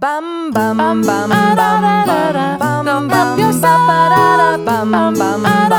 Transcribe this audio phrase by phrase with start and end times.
[0.00, 4.64] Bum bum bum bum bum bum bum bum yourself.
[4.64, 5.72] Bum bum bum bum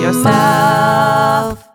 [0.00, 1.68] yourself.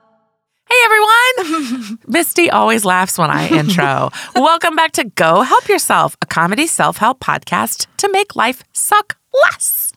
[0.69, 1.99] Hey everyone!
[2.07, 4.11] Misty always laughs when I intro.
[4.35, 9.17] Welcome back to Go Help Yourself, a comedy self help podcast to make life suck
[9.43, 9.91] less.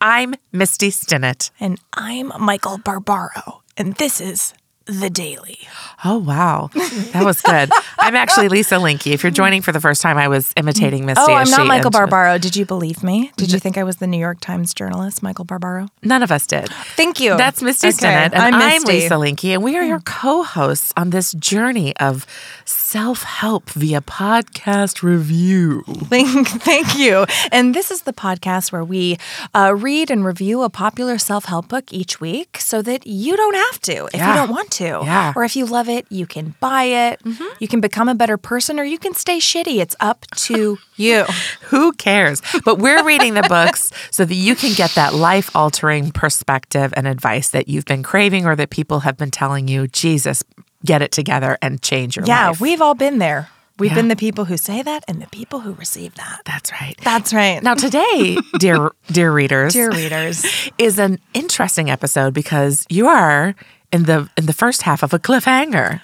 [0.00, 1.50] I'm Misty Stinnett.
[1.60, 4.54] And I'm Michael Barbaro, and this is
[4.86, 5.60] The Daily.
[6.04, 6.68] Oh, wow.
[7.12, 7.70] That was good.
[7.98, 9.06] I'm actually Lisa Linke.
[9.06, 11.24] If you're joining for the first time, I was imitating Misty.
[11.26, 12.36] Oh, I'm not Michael Barbaro.
[12.36, 13.32] Did you believe me?
[13.38, 15.88] Did you think I was the New York Times journalist, Michael Barbaro?
[16.02, 16.68] None of us did.
[16.96, 17.34] Thank you.
[17.36, 21.10] That's Misty Okay, Stinnett, and I'm I'm, Lisa Linke, and we are your co-hosts on
[21.10, 22.26] this journey of
[22.66, 25.82] self-help via podcast review.
[25.86, 27.24] Thank, thank you.
[27.50, 29.16] And this is the podcast where we
[29.54, 33.54] uh, read and review a popular self help book each week so that you don't
[33.54, 34.84] have to if you don't want to.
[35.04, 35.32] Yeah.
[35.36, 37.20] Or if you love it, you can buy it.
[37.24, 37.44] Mm-hmm.
[37.58, 39.80] You can become a better person or you can stay shitty.
[39.80, 41.24] It's up to you.
[41.70, 42.42] Who cares?
[42.64, 47.06] But we're reading the books so that you can get that life altering perspective and
[47.06, 50.42] advice that you've been craving or that people have been telling you, Jesus,
[50.84, 52.60] get it together and change your Yeah, life.
[52.60, 53.48] Yeah, we've all been there.
[53.76, 53.96] We've Yeah.
[53.96, 56.42] been the people who say that and the people who receive that.
[56.44, 56.94] That's right.
[57.02, 57.60] That's right.
[57.60, 60.44] Now today, dear dear readers, Dear readers.
[60.78, 63.56] is an interesting episode because you are
[63.94, 66.00] in the in the first half of a cliffhanger.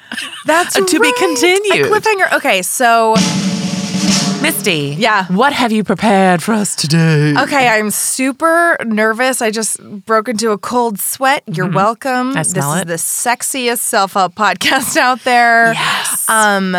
[0.47, 1.87] That's To be continued.
[1.87, 2.29] A cliffhanger.
[2.39, 3.15] Okay, so
[4.43, 5.27] Misty, Yeah.
[5.27, 7.35] what have you prepared for us today?
[7.37, 9.43] Okay, I'm super nervous.
[9.43, 11.43] I just broke into a cold sweat.
[11.47, 12.31] You're welcome.
[12.31, 12.39] Mm-hmm.
[12.39, 12.91] I smell this it.
[12.91, 15.75] is the sexiest self-help podcast out there.
[15.75, 16.27] Yes.
[16.31, 16.75] Um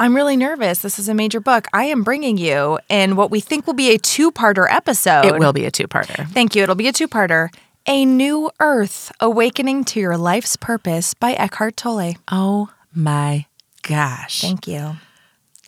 [0.00, 0.80] I'm really nervous.
[0.80, 1.66] This is a major book.
[1.72, 5.24] I am bringing you in what we think will be a two-parter episode.
[5.24, 6.26] it will be a two-parter.
[6.30, 6.62] Thank you.
[6.64, 7.48] It'll be a two-parter.
[7.88, 12.16] A New Earth: Awakening to Your Life's Purpose by Eckhart Tolle.
[12.30, 13.46] Oh my
[13.80, 14.42] gosh.
[14.42, 14.96] Thank you.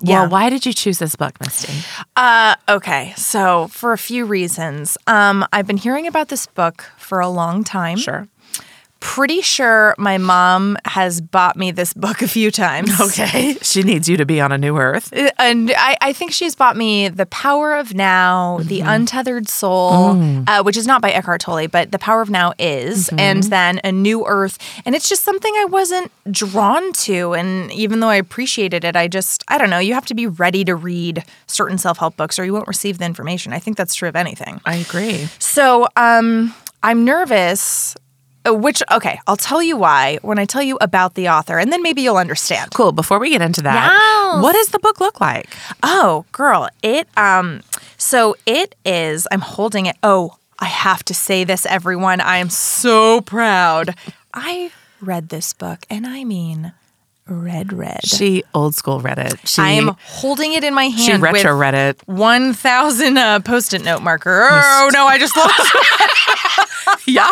[0.03, 1.73] Well, why did you choose this book, Misty?
[2.17, 3.15] Uh, okay.
[3.17, 7.65] So, for a few reasons, um, I've been hearing about this book for a long
[7.65, 7.97] time.
[7.97, 8.29] Sure.
[9.01, 12.91] Pretty sure my mom has bought me this book a few times.
[13.01, 13.57] Okay.
[13.63, 15.13] She needs you to be on a new earth.
[15.13, 18.89] Uh, And I, I think she's bought me The Power of Now, The Mm-hmm.
[18.89, 20.45] Untethered Soul, Mm.
[20.49, 23.19] uh, which is not by Eckhart Tolle, but The Power of Now is, Mm-hmm.
[23.19, 24.59] and then A New Earth.
[24.85, 27.33] And it's just something I wasn't drawn to.
[27.35, 30.27] And even though I appreciated it, I just, I don't know, you have to be
[30.27, 33.53] ready to read certain self help books or you won't receive the information.
[33.55, 34.61] I think that's true of anything.
[34.67, 35.29] I agree.
[35.39, 37.97] So um, I'm nervous.
[38.47, 41.73] Uh, Which okay, I'll tell you why when I tell you about the author, and
[41.73, 42.71] then maybe you'll understand.
[42.73, 42.93] Cool.
[42.93, 44.43] Before we get into that, Yes.
[44.43, 45.49] what does the book look like?
[45.83, 47.63] Oh, girl, it um,
[47.99, 49.27] so it is.
[49.31, 49.97] I'm holding it.
[50.03, 52.21] Oh, I have to say this, everyone.
[52.21, 53.95] I am so proud.
[54.35, 56.73] I read this book, and I mean,
[57.31, 58.01] red, red.
[58.05, 59.49] She old school read it.
[59.49, 60.99] She, I am holding it in my hand.
[60.99, 62.03] she retro read it.
[62.07, 64.49] 1,000 uh, post-it note marker.
[64.51, 65.75] Oh no, I just lost.
[67.07, 67.25] Y'all.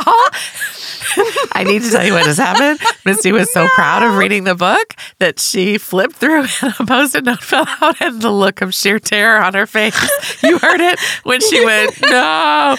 [1.52, 2.80] I need to tell you what has happened.
[3.04, 7.24] Misty was so proud of reading the book that she flipped through and a post-it
[7.24, 9.96] note fell out and the look of sheer terror on her face.
[10.42, 12.76] You heard it when she went, no.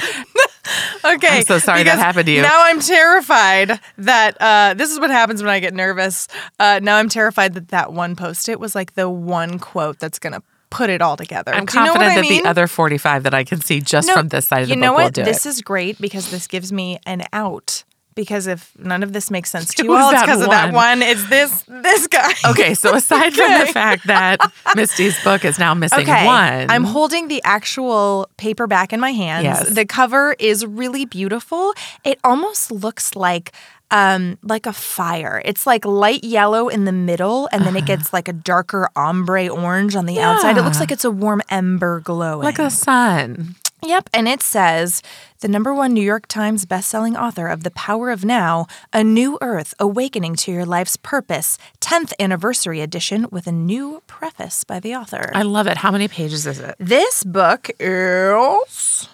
[1.04, 1.40] Okay.
[1.40, 2.42] I'm so sorry that happened to you.
[2.42, 6.28] Now I'm terrified that uh, this is what happens when I get nervous.
[6.60, 10.20] Uh, now I'm terrified that that one post it was like the one quote that's
[10.20, 11.54] going to put it all together.
[11.54, 12.44] I'm Do you know confident what I that mean?
[12.44, 14.84] the other 45 that I can see just No, from this side of the book
[14.84, 15.14] will what?
[15.14, 15.50] do This it.
[15.50, 17.84] is great because this gives me an out.
[18.16, 21.02] Because if none of this makes sense to you all, it's because of that one?
[21.02, 22.34] It's this this guy.
[22.50, 24.40] Okay, so aside from the fact that
[24.76, 26.26] Misty's book is now missing Okay.
[26.26, 29.44] one, I'm holding the actual paperback in my hands.
[29.46, 29.70] Yes.
[29.74, 31.74] The cover is really beautiful.
[32.04, 33.54] It almost looks like
[33.92, 35.42] um like a fire.
[35.46, 39.48] It's like light yellow in the middle and then it gets like a darker ombre
[39.48, 40.58] orange on the outside.
[40.58, 42.44] It looks like it's a warm ember glowing.
[42.44, 43.56] like a sun.
[43.82, 45.02] Yep, and it says
[45.40, 49.38] the number one New York Times bestselling author of The Power of Now, A New
[49.40, 54.94] Earth Awakening to Your Life's Purpose, 10th anniversary edition with a new preface by the
[54.96, 55.32] author.
[55.34, 55.78] I love it.
[55.78, 56.76] How many pages is it?
[56.78, 59.08] This book is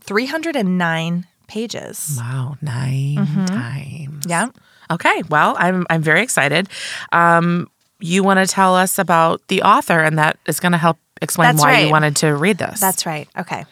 [0.00, 2.14] 309 pages.
[2.16, 3.44] Wow, 9 Mm-hmm.
[3.46, 4.24] times.
[4.28, 4.48] Yeah.
[4.90, 6.68] Okay, well, I'm I'm very excited.
[7.12, 7.68] Um,
[8.00, 11.48] you want to tell us about the author, and that is going to help explain
[11.56, 11.84] That's why right.
[11.86, 12.80] you wanted to read this.
[12.80, 13.28] That's right.
[13.36, 13.64] Okay.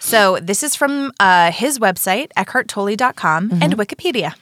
[0.00, 4.34] So this is from uh, his website, eckharttolle.com, and Wikipedia.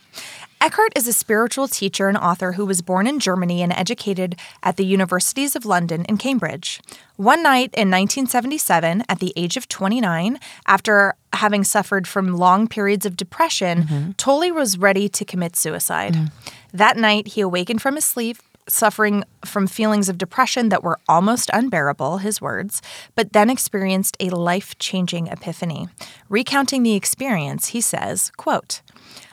[0.61, 4.77] Eckhart is a spiritual teacher and author who was born in Germany and educated at
[4.77, 6.81] the universities of London and Cambridge.
[7.17, 13.07] One night in 1977, at the age of 29, after having suffered from long periods
[13.07, 14.11] of depression, mm-hmm.
[14.13, 16.15] Tolle was ready to commit suicide.
[16.15, 16.77] Mm-hmm.
[16.77, 18.39] That night, he awakened from his sleep
[18.69, 22.83] suffering from feelings of depression that were almost unbearable, his words,
[23.15, 25.89] but then experienced a life-changing epiphany.
[26.29, 28.83] Recounting the experience, he says, quote,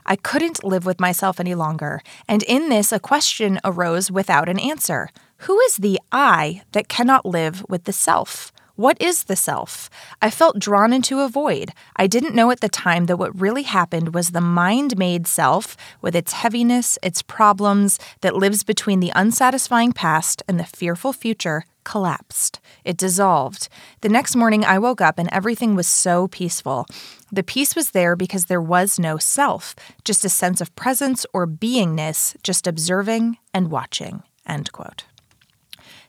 [0.06, 4.60] I couldn't live with myself any longer, and in this a question arose without an
[4.60, 5.10] answer.
[5.40, 8.52] Who is the I that cannot live with the self?
[8.76, 9.90] What is the self?
[10.22, 11.72] I felt drawn into a void.
[11.96, 15.78] I didn't know at the time that what really happened was the mind made self,
[16.02, 21.64] with its heaviness, its problems, that lives between the unsatisfying past and the fearful future,
[21.86, 22.60] collapsed.
[22.84, 23.70] It dissolved.
[24.02, 26.86] The next morning, I woke up and everything was so peaceful.
[27.32, 29.74] The peace was there because there was no self,
[30.04, 34.24] just a sense of presence or beingness, just observing and watching.
[34.46, 35.06] End quote.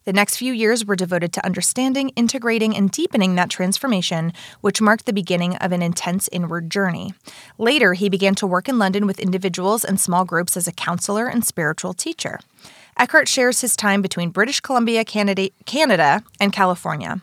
[0.06, 5.04] The next few years were devoted to understanding, integrating, and deepening that transformation, which marked
[5.04, 7.12] the beginning of an intense inward journey.
[7.58, 11.26] Later, he began to work in London with individuals and small groups as a counselor
[11.26, 12.38] and spiritual teacher.
[12.98, 17.20] Eckhart shares his time between British Columbia, Canada, and California.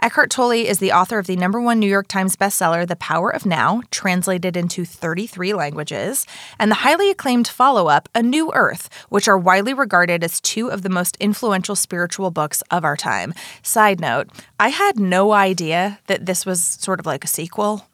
[0.00, 3.30] Eckhart Tolle is the author of the number one New York Times bestseller, The Power
[3.30, 6.26] of Now, translated into 33 languages,
[6.60, 10.68] and the highly acclaimed follow up, A New Earth, which are widely regarded as two
[10.68, 13.34] of the most influential spiritual books of our time.
[13.62, 14.28] Side note,
[14.60, 17.88] I had no idea that this was sort of like a sequel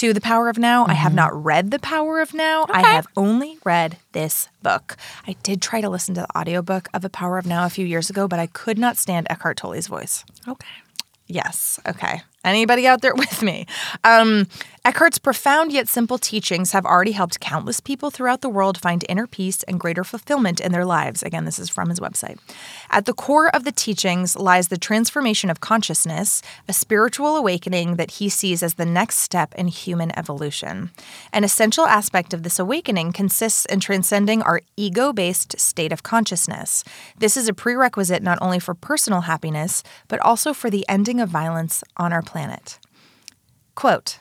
[0.00, 0.86] to The Power of Now.
[0.86, 2.64] I have not read The Power of Now.
[2.70, 4.96] I have only read this book.
[5.26, 7.84] I did try to listen to the audiobook of The Power of Now a few
[7.84, 10.24] years ago, but I could not stand Eckhart Tolle's voice.
[10.48, 10.66] Okay.
[11.26, 11.78] Yes.
[11.86, 12.22] Okay.
[12.42, 13.66] Anybody out there with me?
[14.02, 14.46] Um,
[14.82, 19.26] Eckhart's profound yet simple teachings have already helped countless people throughout the world find inner
[19.26, 21.22] peace and greater fulfillment in their lives.
[21.22, 22.38] Again, this is from his website.
[22.88, 28.12] At the core of the teachings lies the transformation of consciousness, a spiritual awakening that
[28.12, 30.90] he sees as the next step in human evolution.
[31.30, 36.84] An essential aspect of this awakening consists in transcending our ego based state of consciousness.
[37.18, 41.28] This is a prerequisite not only for personal happiness, but also for the ending of
[41.28, 42.78] violence on our planet.
[43.74, 44.18] Quote,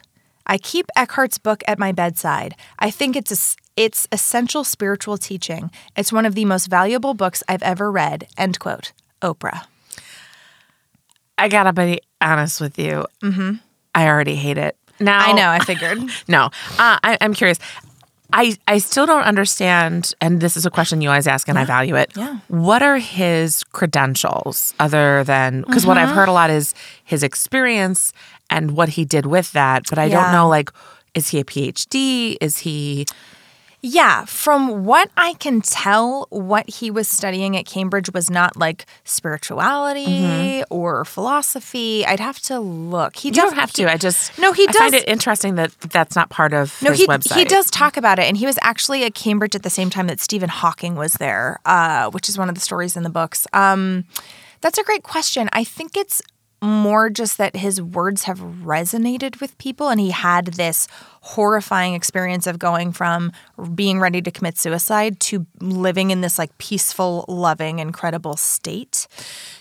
[0.49, 2.55] I keep Eckhart's book at my bedside.
[2.79, 5.71] I think it's a, it's essential spiritual teaching.
[5.95, 8.27] It's one of the most valuable books I've ever read.
[8.37, 8.91] End quote.
[9.21, 9.65] Oprah.
[11.37, 13.05] I gotta be honest with you.
[13.23, 13.53] Mm-hmm.
[13.95, 14.75] I already hate it.
[14.99, 15.47] Now I know.
[15.49, 15.99] I figured.
[16.27, 17.59] No, uh, I, I'm curious.
[18.31, 21.65] I I still don't understand, and this is a question you always ask, and I
[21.65, 22.11] value it.
[22.15, 22.39] Yeah.
[22.47, 26.09] What are his credentials other than because what Mm-hmm.
[26.09, 28.13] I've heard a lot is his experience
[28.49, 30.23] and what he did with that, but I Yeah.
[30.23, 30.69] don't know like.
[31.15, 32.37] Is he a PhD?
[32.39, 33.05] Is he
[33.81, 38.85] Yeah, from what I can tell, what he was studying at Cambridge was not like
[39.05, 42.05] spirituality or philosophy.
[42.05, 43.15] I'd have to look.
[43.17, 43.91] He You don't def- have to.
[43.91, 46.99] I just No, he I find it interesting that that's not part of No, his
[47.01, 47.35] he website.
[47.37, 50.07] he does talk about it, and he was actually at Cambridge at the same time
[50.07, 53.47] that Stephen Hawking was there, uh, which is one of the stories in the books.
[53.53, 54.05] Um,
[54.61, 55.49] that's a great question.
[55.53, 56.21] I think it's
[56.61, 60.87] more just that his words have resonated with people, and he had this
[61.21, 63.31] horrifying experience of going from
[63.75, 69.07] being ready to commit suicide to living in this like peaceful, loving, incredible state.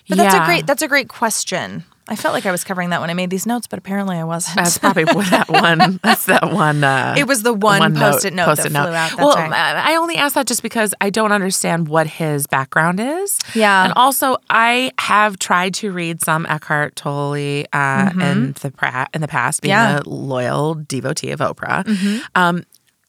[0.09, 1.85] But that's a great that's a great question.
[2.09, 4.25] I felt like I was covering that when I made these notes, but apparently I
[4.25, 4.57] wasn't.
[4.57, 6.01] That's probably that one.
[6.03, 6.83] That's that one.
[6.83, 9.37] Uh, It was the one post-it note that flew out, well.
[9.37, 13.39] I only ask that just because I don't understand what his background is.
[13.55, 13.85] Yeah.
[13.85, 19.21] and also I have tried to read some Eckhart Tolle uh, in the pra- in
[19.21, 19.97] the past, being Mm-hmm.
[19.97, 20.01] Yeah.
[20.05, 21.85] a loyal devotee of Oprah.
[21.85, 22.19] Mm-hmm.
[22.35, 22.65] Um,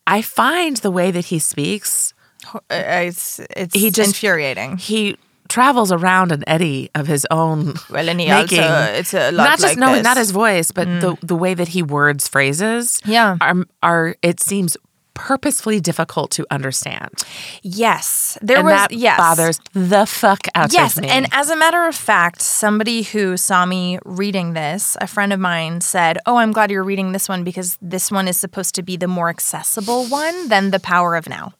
[0.05, 2.13] I find the way that he speaks,
[2.53, 4.77] Uh, it's it's He just- infuriating.
[4.77, 5.15] he
[5.49, 7.73] travels around an eddy of his own.
[7.89, 8.59] Well, and he making.
[8.59, 10.01] also it's a lot not just like no, this.
[10.01, 10.03] Mm.
[10.03, 13.01] not his voice, but the the way that he words phrases.
[13.05, 13.37] Yeah.
[13.41, 14.77] are are it seems
[15.15, 17.09] purposefully difficult to understand,
[17.61, 21.07] yes, there and was that yes bothers the fuck out Yes, of me.
[21.07, 25.33] Yes, and as a matter of fact, somebody who saw me reading this, a friend
[25.33, 28.75] of mine said, "Oh, I'm glad you're reading this one because this one is supposed
[28.75, 31.51] to be the more accessible one than The Power of Now."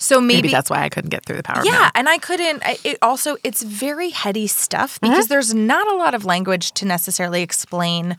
[0.00, 1.64] So maybe, maybe that's why I couldn't get through the power.
[1.64, 2.62] Yeah, and I couldn't.
[2.84, 5.12] It also it's very heady stuff Mm-hmm.
[5.12, 8.16] because there's not a lot of language to necessarily explain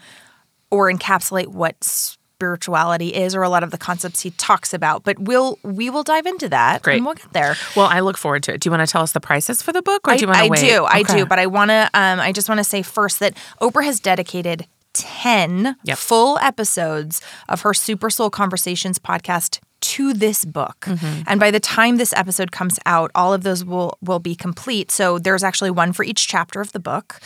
[0.70, 5.04] or encapsulate what spirituality is or a lot of the concepts he talks about.
[5.04, 6.82] But we'll we will dive into that.
[6.82, 6.98] Great.
[6.98, 7.56] and we'll get there.
[7.76, 8.62] Well, I look forward to it.
[8.62, 10.28] Do you want to tell us the prices for the book, or I, do you
[10.28, 10.60] want to I wait?
[10.60, 11.18] do, I Okay.
[11.20, 11.26] do.
[11.26, 11.90] But I want to.
[11.94, 15.98] Um, I just want to say first that Oprah has dedicated ten Yep.
[15.98, 20.88] full episodes of her Super Soul Conversations podcast to this book.
[21.28, 24.92] And by the time this episode comes out, all of those will will be complete.
[24.92, 27.20] So there's actually one for each chapter of the book,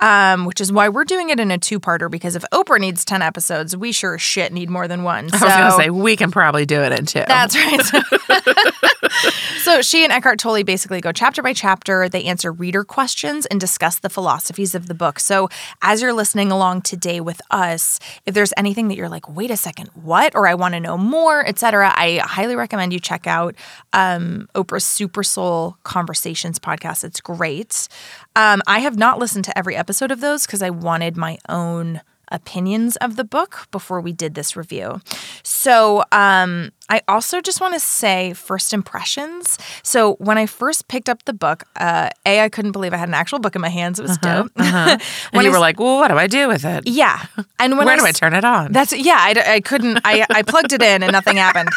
[0.00, 3.22] um, which is why we're doing it in a two-parter because if Oprah needs 10
[3.22, 5.28] episodes, we sure as shit need more than one.
[5.28, 7.24] So, I was going to say, we can probably do it in two.
[7.26, 7.80] That's right.
[9.58, 12.08] so she and Eckhart Tolle basically go chapter by chapter.
[12.08, 15.18] They answer reader questions and discuss the philosophies of the book.
[15.18, 15.48] So
[15.82, 19.56] as you're listening along today with us, if there's anything that you're like, wait a
[19.56, 20.34] second, what?
[20.34, 23.54] Or I want to know more, etc., I highly recommend you check out
[23.92, 27.04] um, Oprah's Super Soul Conversations podcast.
[27.04, 27.88] It's great.
[28.34, 32.00] Um, I have not listened to every episode of those because I wanted my own
[32.30, 35.00] opinions of the book before we did this review.
[35.42, 39.58] So, um, I also just want to say first impressions.
[39.82, 43.08] So, when I first picked up the book, uh, A, I couldn't believe I had
[43.08, 43.98] an actual book in my hands.
[43.98, 44.50] It was dope.
[44.56, 45.00] And
[45.32, 46.86] When you I were like, well, what do I do with it?
[46.86, 47.24] yeah.
[47.58, 48.72] And when Where I do I turn it on?
[48.72, 51.68] That's, yeah, I couldn't, I, I plugged it in and nothing happened.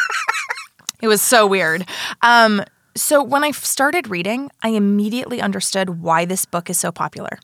[1.02, 1.86] It was so weird.
[2.22, 2.62] Um,
[2.96, 7.38] so when I started reading, I immediately understood why this book is so popular.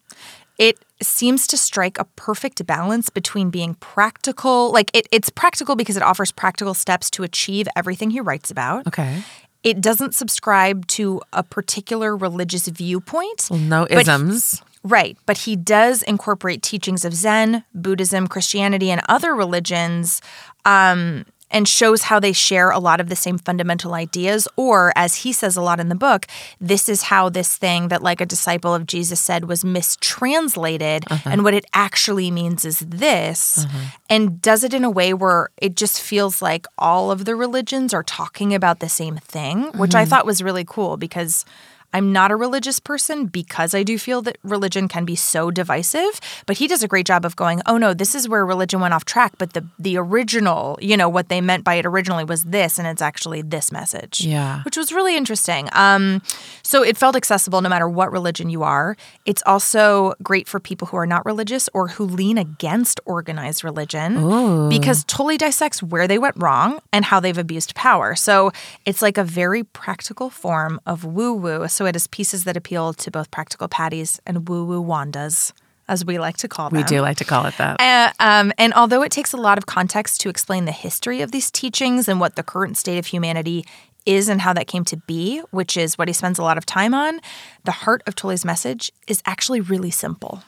[0.59, 5.97] It seems to strike a perfect balance between being practical, like it, it's practical because
[5.97, 8.87] it offers practical steps to achieve everything he writes about.
[8.87, 9.23] okay.
[9.62, 13.49] It doesn't subscribe to a particular religious viewpoint.
[13.50, 14.62] Well, no But- isms.
[14.83, 20.23] Right, but he does incorporate teachings of Zen, Buddhism, Christianity, and other religions,
[20.64, 24.47] um, and shows how they share a lot of the same fundamental ideas.
[24.57, 26.26] Or, as he says a lot in the book,
[26.61, 31.30] this is how this thing that, like a disciple of Jesus said, was mistranslated, uh-huh.
[31.30, 33.97] and what it actually means is this, uh-huh.
[34.09, 37.92] and does it in a way where it just feels like all of the religions
[37.92, 40.11] are talking about the same thing, which I mm-hmm.
[40.11, 41.45] thought was really cool because.
[41.92, 46.20] I'm not a religious person because I do feel that religion can be so divisive,
[46.47, 48.94] but he does a great job of going, "Oh no, this is where religion went
[48.94, 52.44] off track, but the the original, you know, what they meant by it originally was
[52.44, 54.62] this and it's actually this message." Yeah.
[54.62, 55.68] Which was really interesting.
[55.73, 56.23] Um
[56.62, 58.97] so it felt accessible no matter what religion you are.
[59.26, 64.68] It's also great for people who are not religious or who lean against organized religion
[64.68, 68.14] because Tolle dissects where they went wrong and how they've abused power.
[68.14, 68.52] So
[68.85, 71.66] it's like a very practical form of woo woo.
[71.80, 75.54] So it has pieces that appeal to both practical patties and woo woo Wandas,
[75.88, 76.76] as we like to call them.
[76.76, 77.80] We do like to call it that.
[77.80, 81.32] Uh, um, and although it takes a lot of context to explain the history of
[81.32, 83.64] these teachings and what the current state of humanity
[84.04, 86.66] is and how that came to be, which is what he spends a lot of
[86.66, 87.18] time on,
[87.64, 90.42] the heart of Tolle's message is actually really simple.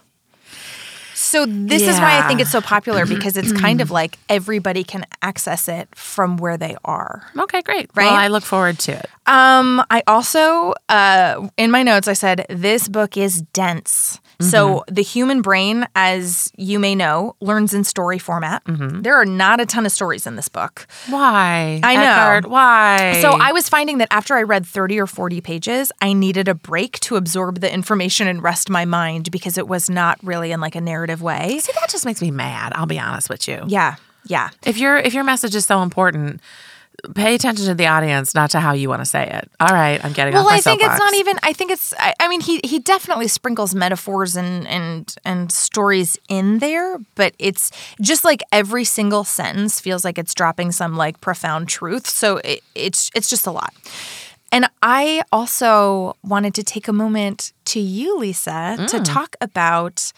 [1.15, 4.85] So this is why I think it's so popular because it's kind of like everybody
[4.85, 7.27] can access it from where they are.
[7.39, 7.89] okay, great.
[7.95, 8.07] Right?
[8.07, 9.09] Well, I look forward to it.
[9.33, 14.21] Um, I also, uh, in my notes, I said this book is dense.
[14.41, 18.63] So the human brain, as you may know, learns in story format.
[18.67, 20.89] There are not a ton of stories in this book.
[21.09, 21.81] Why?
[21.85, 22.03] I know.
[22.03, 23.21] Eckhart, why?
[23.23, 26.55] So I was finding that after I read 30 or 40 pages, I needed a
[26.55, 30.61] break to absorb the information and rest my mind because it was not really in
[30.61, 31.61] like a narrative way.
[31.61, 32.73] See, that just makes me mad.
[32.75, 33.63] I'll be honest with you.
[33.69, 33.95] Yeah.
[34.27, 34.51] Yeah.
[34.67, 36.41] If your if your message is so important,
[37.15, 39.51] pay attention to the audience, not to how you want to say it.
[39.61, 41.39] All right, I'm getting Well, I think it's not even.
[41.43, 41.93] I think it's.
[41.99, 47.35] I, I mean, he he definitely sprinkles metaphors and and and stories in there, but
[47.39, 47.71] it's
[48.01, 52.09] just like every single sentence feels like it's dropping some like profound truth.
[52.09, 53.73] So it, it's it's just a lot.
[54.53, 59.05] And I also wanted to take a moment to you, Lisa, to Mm.
[59.05, 60.13] talk about.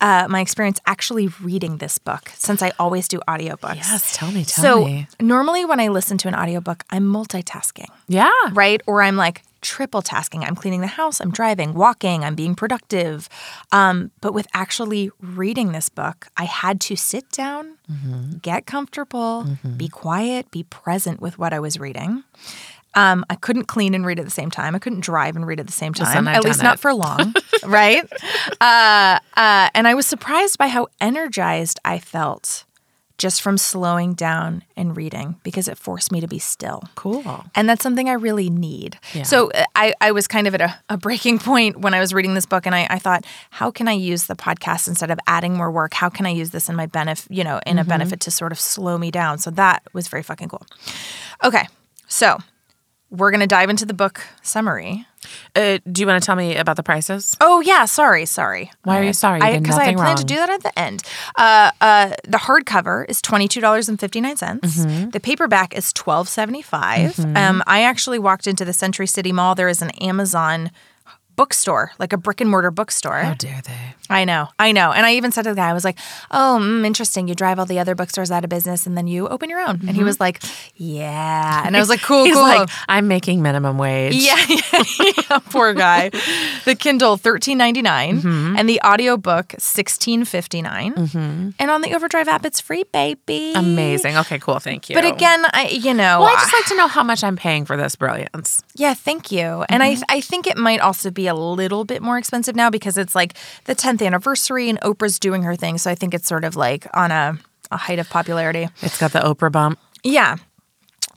[0.00, 3.76] Uh, my experience actually reading this book since I always do audiobooks.
[3.76, 5.06] Yes, tell me, tell so me.
[5.20, 8.30] normally when I listen to an audiobook, I'm multitasking Yeah.
[8.52, 8.80] right?
[8.86, 10.42] Or I'm like triple tasking.
[10.44, 13.28] I'm cleaning the house, I'm driving, walking, I'm being productive.
[13.70, 17.76] Um, but with actually reading this book, I had to sit down,
[18.42, 19.46] get comfortable,
[19.76, 22.24] be quiet, be present with what I was reading.
[22.94, 24.74] Um, I couldn't clean and read at the same time.
[24.74, 26.92] I couldn't drive and read at the same time, I've at least done not for
[26.92, 27.34] long,
[27.64, 28.04] right?
[28.60, 32.64] Uh, uh, and I was surprised by how energized I felt
[33.22, 36.82] just from slowing down and reading because it forced me to be still.
[36.96, 37.44] Cool.
[37.54, 38.98] And that's something I really need.
[39.14, 39.22] Yeah.
[39.22, 42.12] So uh, I, I was kind of at a, a breaking point when I was
[42.12, 45.20] reading this book, and I, I thought, how can I use the podcast instead of
[45.28, 45.94] adding more work?
[45.94, 48.50] How can I use this in my benefit, you know, in a benefit to sort
[48.50, 49.38] of slow me down?
[49.38, 50.66] So that was very fucking cool.
[51.44, 51.68] Okay,
[52.08, 52.38] so
[53.12, 55.06] we're gonna dive into the book summary.
[55.54, 57.36] Uh, do you want to tell me about the prices?
[57.40, 58.72] Oh yeah, sorry, sorry.
[58.82, 59.38] Why are you sorry?
[59.38, 61.02] Because I, had nothing planned to do that at the end.
[61.36, 64.78] Uh, uh, the hardcover is twenty two dollars and fifty nine cents.
[64.78, 65.10] Mm-hmm.
[65.10, 66.28] The paperback is twelve
[67.36, 69.54] Um, I actually walked into the Century City Mall.
[69.54, 70.70] There is an Amazon
[71.36, 73.18] bookstore, like a brick and mortar bookstore.
[73.18, 73.94] How dare they?
[74.10, 74.92] I know, I know.
[74.92, 75.98] And I even said to the guy, I was like,
[76.30, 77.28] "Oh, mm, interesting.
[77.28, 79.80] You drive all the other bookstores out of business, and then you open your own."
[79.80, 80.04] And he mm-hmm.
[80.04, 80.42] was like,
[80.76, 84.14] "Yeah." And I was like, "Cool, He's cool." like, I'm making minimum wage.
[84.14, 84.82] yeah, yeah,
[85.30, 86.10] yeah, poor guy.
[86.64, 88.56] The Kindle thirteen ninety mm-hmm.
[88.56, 91.50] and the audiobook sixteen mm-hmm.
[91.58, 93.52] And on the Overdrive app, it's free, baby.
[93.54, 94.16] Amazing.
[94.18, 94.58] Okay, cool.
[94.58, 94.94] Thank you.
[94.94, 97.64] But again, I you know, well, I just like to know how much I'm paying
[97.64, 98.62] for this brilliance.
[98.74, 99.64] Yeah, thank you.
[99.68, 102.96] And I I think it might also be a little bit more expensive now because
[102.96, 105.78] it's like the 10th anniversary and Oprah's doing her thing.
[105.78, 107.38] So I think it's sort of like on a,
[107.70, 108.68] a height of popularity.
[108.80, 109.78] It's got the Oprah bump.
[110.02, 110.36] Yeah.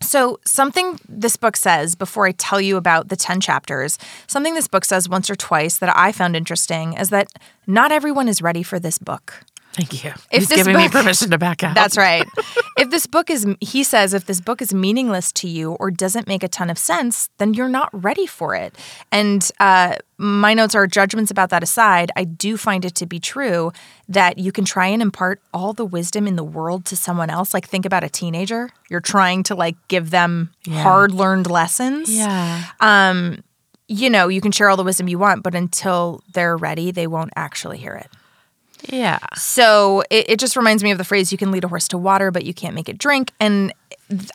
[0.02, 3.98] So, something this book says before I tell you about the 10 chapters,
[4.28, 7.30] something this book says once or twice that I found interesting is that
[7.66, 9.46] not everyone is ready for this book.
[9.76, 10.12] Thank you.
[10.32, 11.76] If He's giving me permission to back out.
[11.76, 12.26] That's right.
[12.78, 16.28] if this book is, he says, if this book is meaningless to you or doesn't
[16.28, 18.74] make a ton of sense, then you're not ready for it.
[19.12, 23.20] And uh, my notes are judgments about that aside, I do find it to be
[23.20, 23.74] true
[24.08, 27.54] that you can try and impart all the wisdom in the world to someone else.
[27.54, 28.70] Like, think about a teenager.
[28.90, 32.10] You're trying to like give them hard learned lessons.
[32.10, 32.64] Yeah.
[33.88, 37.06] You know, you can share all the wisdom you want, but until they're ready, they
[37.06, 38.08] won't actually hear it.
[38.90, 39.20] Yeah.
[39.36, 41.98] So it, it just reminds me of the phrase you can lead a horse to
[41.98, 43.32] water, but you can't make it drink.
[43.40, 43.74] And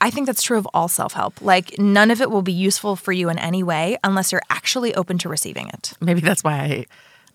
[0.00, 1.40] I think that's true of all self help.
[1.40, 4.94] Like, none of it will be useful for you in any way unless you're actually
[4.94, 5.92] open to receiving it.
[6.00, 6.86] Maybe that's why I,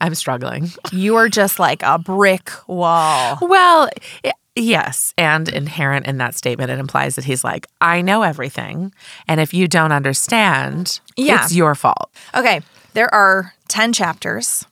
[0.02, 0.70] I'm struggling.
[0.92, 3.38] You are just like a brick wall.
[3.42, 3.90] Well,
[4.26, 5.14] i- yes.
[5.18, 8.94] And inherent in that statement, it implies that he's like, I know everything.
[9.28, 11.44] And if you don't understand, Yeah.
[11.44, 12.10] it's your fault.
[12.34, 12.62] Okay,
[12.94, 14.66] there are 10 chapters.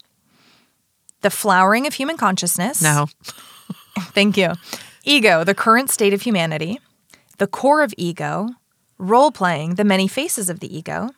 [1.24, 2.82] The flowering of human consciousness.
[2.82, 3.06] No.
[4.12, 4.52] Thank you.
[5.04, 6.80] Ego, the current state of humanity.
[7.38, 8.50] The core of ego.
[8.98, 11.08] Role playing, the many faces of the ego.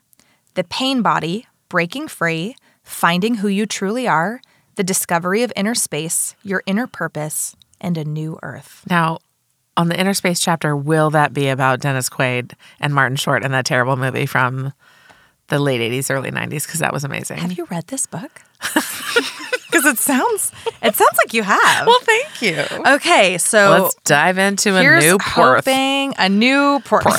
[0.55, 2.55] The pain body, breaking free.
[2.85, 4.41] Finding who you truly are.
[4.77, 8.85] The discovery of inner space, your inner purpose, and a new earth.
[8.89, 9.19] Now,
[9.77, 13.53] on the inner space chapter, will that be about Dennis Quaid and Martin Short and
[13.53, 14.73] that terrible movie from
[15.49, 16.65] the late 80s, early 90s?
[16.65, 17.39] Because that was amazing.
[17.39, 18.43] Have you read this book?
[19.76, 20.52] Because it sounds
[20.83, 21.87] it sounds like you have.
[21.87, 22.64] well, thank you.
[22.95, 25.64] okay, so Let's dive into a new porth.
[25.66, 27.04] hoping a new port.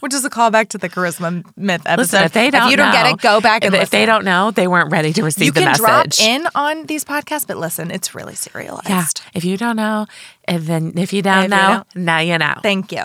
[0.00, 1.98] Which is a callback to the charisma myth episode.
[2.18, 4.06] Listen, if they don't you don't get know- it, go back and if, if they
[4.06, 7.46] don't know, they weren't ready to receive You the can drop in on these podcasts,
[7.46, 8.88] but listen, it's really serialized.
[8.88, 9.06] Yeah.
[9.34, 10.06] If you don't know,
[10.44, 12.54] and then if you don't If you know, now you know.
[12.62, 13.02] Thank you.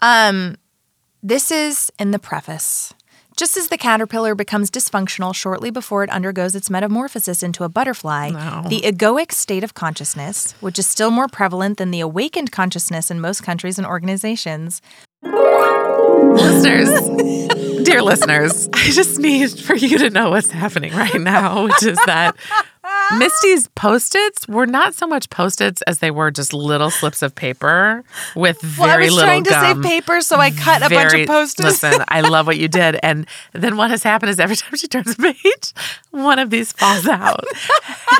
[0.00, 0.56] Um,
[1.22, 2.94] this is in the preface.
[3.40, 8.28] Just as the caterpillar becomes dysfunctional shortly before it undergoes its metamorphosis into a butterfly,
[8.68, 13.18] the egoic state of consciousness, which is still more prevalent than the awakened consciousness in
[13.18, 14.82] most countries and organizations,
[15.22, 16.90] listeners,
[17.82, 21.98] dear listeners, I just need for you to know what's happening right now, which is
[22.04, 22.36] that
[22.82, 23.16] Ah.
[23.18, 27.20] Misty's post its were not so much post its as they were just little slips
[27.20, 29.82] of paper with very well, I was little trying to gum.
[29.82, 31.82] save paper, so I cut a bunch of post-its.
[31.82, 32.98] Listen, I love what you did.
[33.02, 35.74] And then what has happened is every time she turns a page,
[36.10, 37.44] one of these falls out.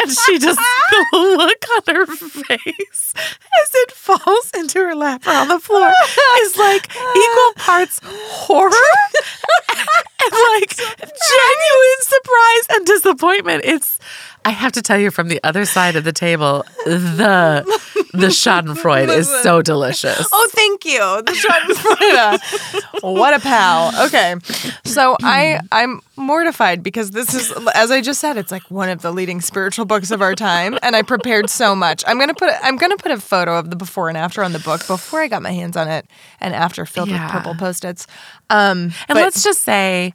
[0.03, 5.31] and she just, the look on her face as it falls into her lap or
[5.33, 5.91] on the floor
[6.43, 8.71] is like equal parts horror
[9.71, 13.63] and like genuine surprise and disappointment.
[13.65, 13.99] It's,
[14.45, 17.65] I have to tell you from the other side of the table, the
[18.13, 20.27] the Schadenfreude is so delicious.
[20.33, 20.99] Oh, thank you.
[20.99, 23.03] The Schadenfreude.
[23.03, 24.07] what a pal.
[24.07, 24.37] Okay.
[24.85, 29.03] So I I'm mortified because this is as I just said, it's like one of
[29.03, 30.79] the leading spiritual books of our time.
[30.83, 32.03] And I prepared so much.
[32.07, 34.59] I'm gonna put I'm gonna put a photo of the before and after on the
[34.61, 36.07] book before I got my hands on it
[36.41, 37.25] and after filled Yeah.
[37.25, 38.07] with purple post-its.
[38.49, 40.15] Um And but- let's just say,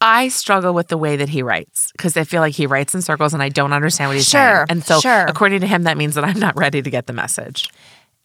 [0.00, 3.00] I struggle with the way that he writes because I feel like he writes in
[3.02, 4.54] circles and I don't understand what he's saying.
[4.54, 5.24] Sure, And so, sure.
[5.26, 7.70] according to him, that means that I'm not ready to get the message.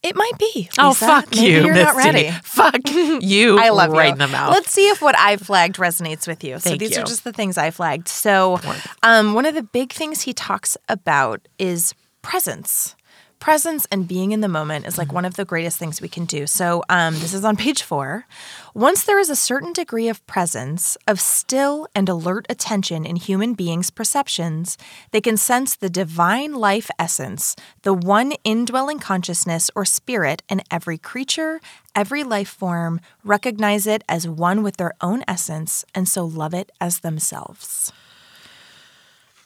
[0.04, 0.68] it might be.
[0.80, 2.32] Oh, fuck Maybe you, You're not ready.
[2.44, 2.76] Fuck
[3.22, 3.58] you.
[3.60, 4.12] I love right you.
[4.14, 4.52] in the mouth.
[4.52, 6.56] Let's see if what I flagged resonates with you.
[6.60, 7.04] so Thank these you.
[7.04, 8.08] are just the things I flagged.
[8.10, 8.60] So,
[9.04, 12.96] um, one of the big things he talks about is presence.
[13.42, 16.26] Presence and being in the moment is like one of the greatest things we can
[16.26, 16.46] do.
[16.46, 18.28] So, um, this is on page four.
[18.76, 23.56] Once there is a certain degree of presence, of still and alert attention in human
[23.56, 24.78] beings' perceptions,
[25.10, 31.00] they can sense the divine life essence, the one indwelling consciousness or spirit in every
[31.00, 31.60] creature,
[31.96, 36.72] every life form, recognize it as one with their own essence, and so love it
[36.80, 37.92] as themselves.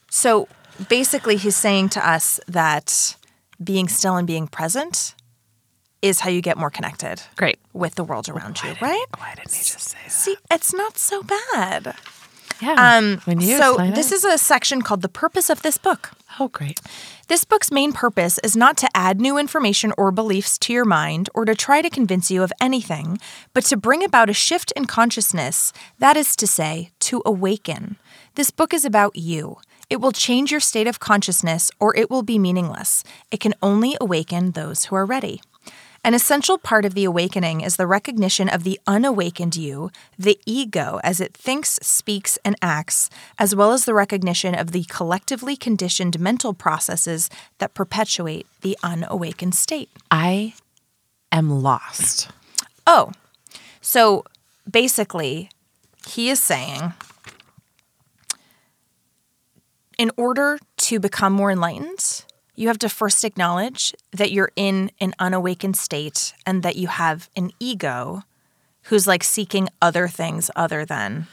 [0.10, 0.50] So
[0.90, 3.16] basically, he's saying to us that
[3.64, 5.16] being still and being present
[6.02, 7.58] is how you get more connected Great.
[7.74, 9.06] with the world around you, right?
[9.18, 10.12] Why didn't he just say that?
[10.12, 11.96] See, it's not so bad.
[12.62, 12.76] Yeah.
[12.78, 14.16] Um, when you so this it.
[14.16, 16.12] is a section called the purpose of this book.
[16.40, 16.80] oh great.
[17.28, 21.30] This book's main purpose is not to add new information or beliefs to your mind
[21.34, 23.20] or to try to convince you of anything,
[23.54, 27.98] but to bring about a shift in consciousness, that is to say, to awaken.
[28.36, 29.58] This book is about you.
[29.90, 33.04] It will change your state of consciousness or it will be meaningless.
[33.32, 35.42] It can only awaken those who are ready.
[36.06, 41.00] An essential part of the awakening is the recognition of the unawakened you, the ego,
[41.04, 46.20] as it thinks, speaks, and acts, as well as the recognition of the collectively conditioned
[46.20, 49.90] mental processes that perpetuate the unawakened state.
[50.12, 50.54] I
[51.32, 52.30] am lost.
[52.86, 53.12] Oh,
[53.82, 54.26] so
[54.70, 55.50] basically,
[56.08, 56.94] he is saying
[59.98, 65.14] in order to become more enlightened, you have to first acknowledge that you're in an
[65.20, 68.24] unawakened state and that you have an ego
[68.84, 71.28] who's like seeking other things other than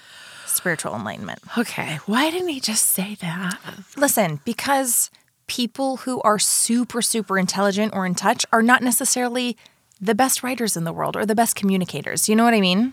[0.47, 1.41] spiritual enlightenment.
[1.57, 1.99] Okay.
[2.07, 3.59] Why didn't he just say that?
[3.97, 5.11] Listen, because
[5.47, 9.57] people who are super, super intelligent or in touch are not necessarily
[10.01, 12.29] the best writers in the world or the best communicators.
[12.29, 12.93] You know what I mean?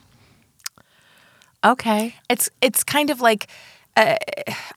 [1.63, 2.15] Okay.
[2.29, 3.47] It's it's kind of like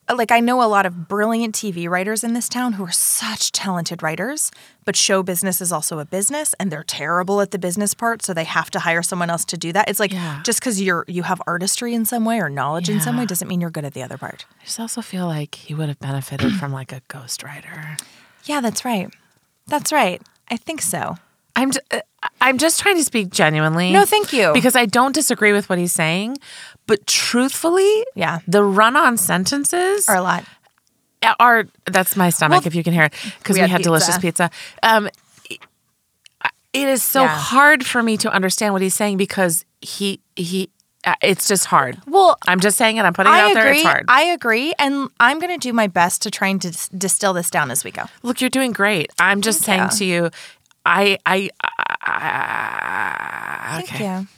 [0.09, 2.91] uh, like I know a lot of brilliant TV writers in this town who are
[2.93, 4.51] such talented writers,
[4.85, 8.35] but show business is also a business and they're terrible at the business part, so
[8.35, 9.89] they have to hire someone else to do that.
[9.89, 10.41] It's like Yeah.
[10.45, 13.49] just cuz you're you have artistry in some way or knowledge in some way doesn't
[13.49, 14.45] mean you're good at the other part.
[14.61, 18.01] I just also feel like he would have benefited from like a ghostwriter.
[18.45, 19.09] Yeah, that's right.
[19.69, 20.21] That's right.
[20.51, 21.17] I think so.
[21.55, 22.01] I'm uh,
[22.41, 23.93] I'm just trying to speak genuinely.
[23.93, 24.53] No, thank you.
[24.55, 26.39] Because I don't disagree with what he's saying,
[26.87, 28.41] but truthfully, Yeah.
[28.47, 30.45] the run-on sentences are a lot.
[31.39, 34.19] are that's my stomach Well, if you can hear it because we had had, delicious
[34.19, 34.51] pizza.
[34.51, 34.51] pizza.
[34.83, 35.09] Um,
[36.73, 37.29] it is so Yeah.
[37.37, 40.71] hard for me to understand what he's saying because he he
[41.05, 41.99] uh, it's just hard.
[42.07, 43.03] Well, I'm just saying it.
[43.05, 43.73] I'm putting it I out there.
[43.73, 44.05] It's hard.
[44.09, 47.51] I agree, and I'm going to do my best to try and dis- distill this
[47.51, 48.05] down as we go.
[48.23, 49.11] Look, you're doing great.
[49.19, 50.31] I'm just saying Thank to you,
[50.87, 51.51] I I,
[52.03, 53.99] I okay.
[53.99, 54.29] Thank you.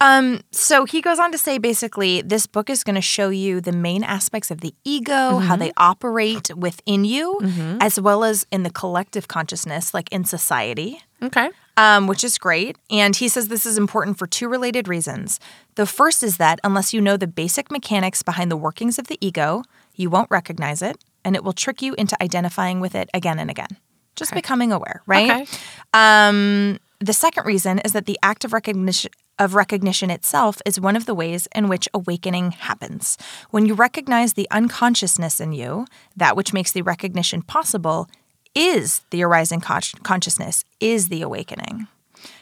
[0.00, 3.60] Um, so he goes on to say basically, this book is going to show you
[3.60, 7.38] the main aspects of the ego, how they operate within you,
[7.80, 11.02] as well as in the collective consciousness, like in society.
[11.22, 11.50] Okay.
[11.76, 12.78] um, which is great.
[12.90, 15.38] And he says this is important for two related reasons.
[15.74, 19.18] The first is that unless you know the basic mechanics behind the workings of the
[19.20, 19.62] ego,
[19.94, 23.50] you won't recognize it, and it will trick you into identifying with it again and
[23.50, 23.68] again.
[24.16, 25.30] Just becoming aware, right?
[25.42, 25.46] Okay.
[25.92, 30.94] Um, the second reason is that the act of recognition of recognition itself is one
[30.94, 33.16] of the ways in which awakening happens.
[33.50, 38.08] When you recognize the unconsciousness in you, that which makes the recognition possible
[38.54, 41.88] is the arising con- consciousness, is the awakening.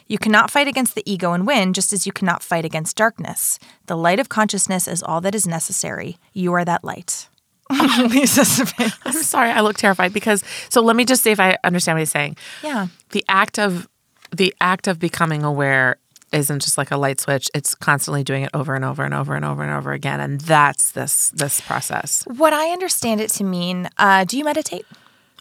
[0.07, 3.59] You cannot fight against the ego and win, just as you cannot fight against darkness.
[3.85, 6.17] The light of consciousness is all that is necessary.
[6.33, 7.29] You are that light.
[7.69, 8.97] Lisa's face.
[9.05, 9.51] I'm sorry.
[9.51, 12.35] I look terrified because so let me just see if I understand what he's saying.
[12.63, 12.87] Yeah.
[13.11, 13.87] The act of
[14.35, 15.97] the act of becoming aware
[16.31, 17.49] isn't just like a light switch.
[17.53, 20.41] It's constantly doing it over and over and over and over and over again, and
[20.41, 22.23] that's this this process.
[22.25, 24.85] What I understand it to mean, uh, do you meditate?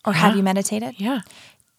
[0.05, 0.95] Or have you meditated?
[0.99, 1.21] Yeah.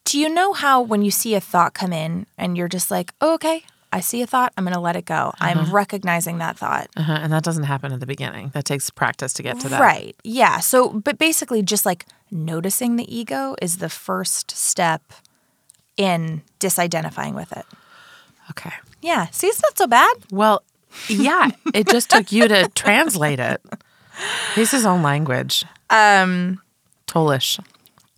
[0.06, 3.12] Do you know how when you see a thought come in and you're just like,
[3.22, 5.34] oh, okay, I see a thought, I'm going to let it go.
[5.40, 6.90] I'm recognizing that thought.
[6.96, 7.12] Uh-huh.
[7.12, 8.52] And that doesn't happen at the beginning.
[8.54, 9.82] That takes practice to get to that.
[9.82, 10.16] Right.
[10.24, 10.60] Yeah.
[10.60, 15.02] So, but basically, just like noticing the ego is the first step
[15.98, 17.66] in disidentifying with it.
[18.52, 18.74] Okay.
[19.02, 19.28] Yeah.
[19.28, 20.14] See, it's not so bad.
[20.32, 20.64] Well,
[21.08, 21.50] yeah.
[21.74, 23.62] it just took you to translate it.
[24.56, 25.64] He's his own language.
[25.90, 26.62] Um,
[27.08, 27.60] Tolish.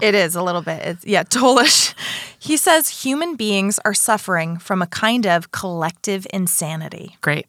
[0.02, 0.82] It is a little bit.
[0.84, 1.94] It's, yeah, Tolish.
[2.40, 7.18] He says human beings are suffering from a kind of collective insanity.
[7.22, 7.46] Great.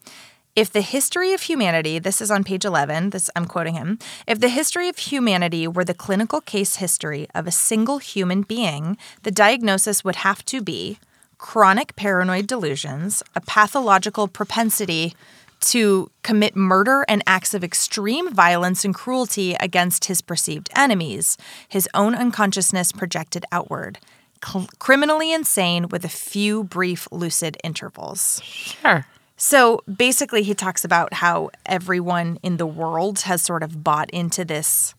[0.55, 3.99] If the history of humanity, this is on page 11, this I'm quoting him.
[4.27, 8.99] If the history of humanity were the clinical case history of a single human being,
[9.23, 10.99] the diagnosis would have to be
[11.43, 15.13] chronic paranoid delusions, a pathological propensity
[15.61, 21.37] to commit murder and acts of extreme violence and cruelty against his perceived enemies,
[21.69, 23.99] his own unconsciousness projected outward,
[24.43, 28.41] cl- criminally insane with a few brief lucid intervals.
[28.45, 29.05] Sure.
[29.37, 34.45] So basically, he talks about how everyone in the world has sort of bought into
[34.45, 34.95] this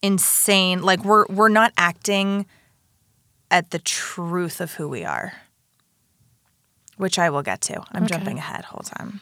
[0.00, 2.46] insane, like we're we're not acting
[3.50, 5.32] at the truth of who we are,
[6.96, 7.82] which I will get to.
[7.92, 8.64] I'm jumping ahead.
[8.66, 9.20] whole time.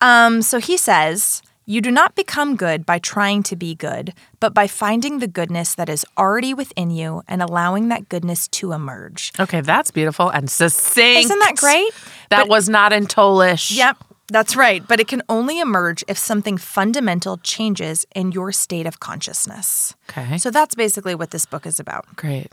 [0.00, 4.52] Um, so he says You do not become good by trying to be good, but
[4.52, 9.32] by finding the goodness that is already within you and allowing that goodness to emerge.
[9.40, 11.24] Okay, that's beautiful and succinct.
[11.24, 11.90] Isn't that great?
[12.30, 13.74] That But- was not in Tolish.
[13.74, 13.96] Yep,
[14.28, 14.86] that's right.
[14.86, 19.94] But it can only emerge if something fundamental changes in your state of consciousness.
[20.10, 20.36] Okay.
[20.38, 22.04] So that's basically what this book is about.
[22.16, 22.48] Great.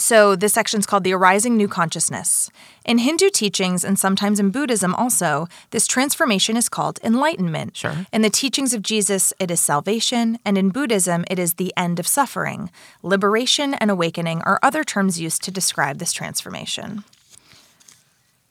[0.00, 2.50] So this section is called The Arising New Consciousness.
[2.86, 7.76] In Hindu teachings and sometimes in Buddhism also, this transformation is called enlightenment.
[7.76, 8.06] Sure.
[8.10, 12.00] In the teachings of Jesus, it is salvation, and in Buddhism, it is the end
[12.00, 12.70] of suffering.
[13.02, 17.04] Liberation and awakening are other terms used to describe this transformation.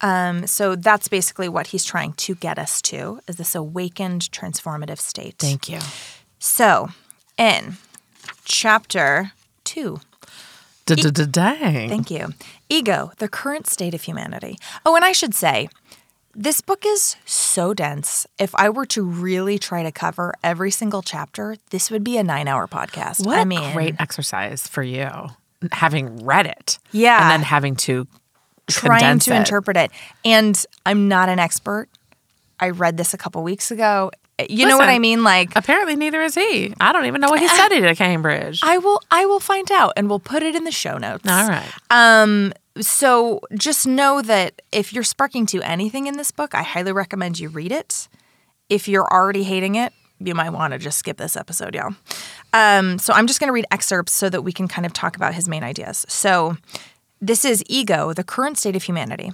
[0.01, 4.99] Um, so that's basically what he's trying to get us to is this awakened transformative
[4.99, 5.35] state.
[5.39, 5.79] Thank you.
[6.37, 6.89] So,
[7.39, 7.77] in
[8.45, 9.31] chapter
[9.63, 9.99] 2,
[10.95, 11.89] Dang.
[11.89, 12.33] Thank you.
[12.69, 14.57] Ego, the current state of humanity.
[14.85, 15.69] Oh, and I should say,
[16.35, 18.27] this book is so dense.
[18.37, 22.23] If I were to really try to cover every single chapter, this would be a
[22.23, 23.25] nine hour podcast.
[23.25, 25.09] What I a mean, great exercise for you,
[25.71, 26.79] having read it.
[26.91, 27.21] Yeah.
[27.21, 28.07] And then having to
[28.67, 29.37] trying to it.
[29.37, 29.91] interpret it.
[30.23, 31.89] And I'm not an expert.
[32.59, 34.11] I read this a couple weeks ago.
[34.49, 35.23] You know what I mean?
[35.23, 36.73] Like, Apparently, neither is he.
[36.79, 38.61] I don't even know what he studied at Cambridge.
[38.63, 41.27] I will I will find out and we'll put it in the show notes.
[41.27, 41.71] All right.
[41.89, 46.91] Um, so just know that if you're sparking to anything in this book, I highly
[46.91, 48.07] recommend you read it.
[48.69, 51.95] If you're already hating it, you might want to just skip this episode, y'all.
[52.53, 55.15] Um, so I'm just going to read excerpts so that we can kind of talk
[55.15, 56.05] about his main ideas.
[56.07, 56.57] So
[57.21, 59.31] this is ego, the current state of humanity.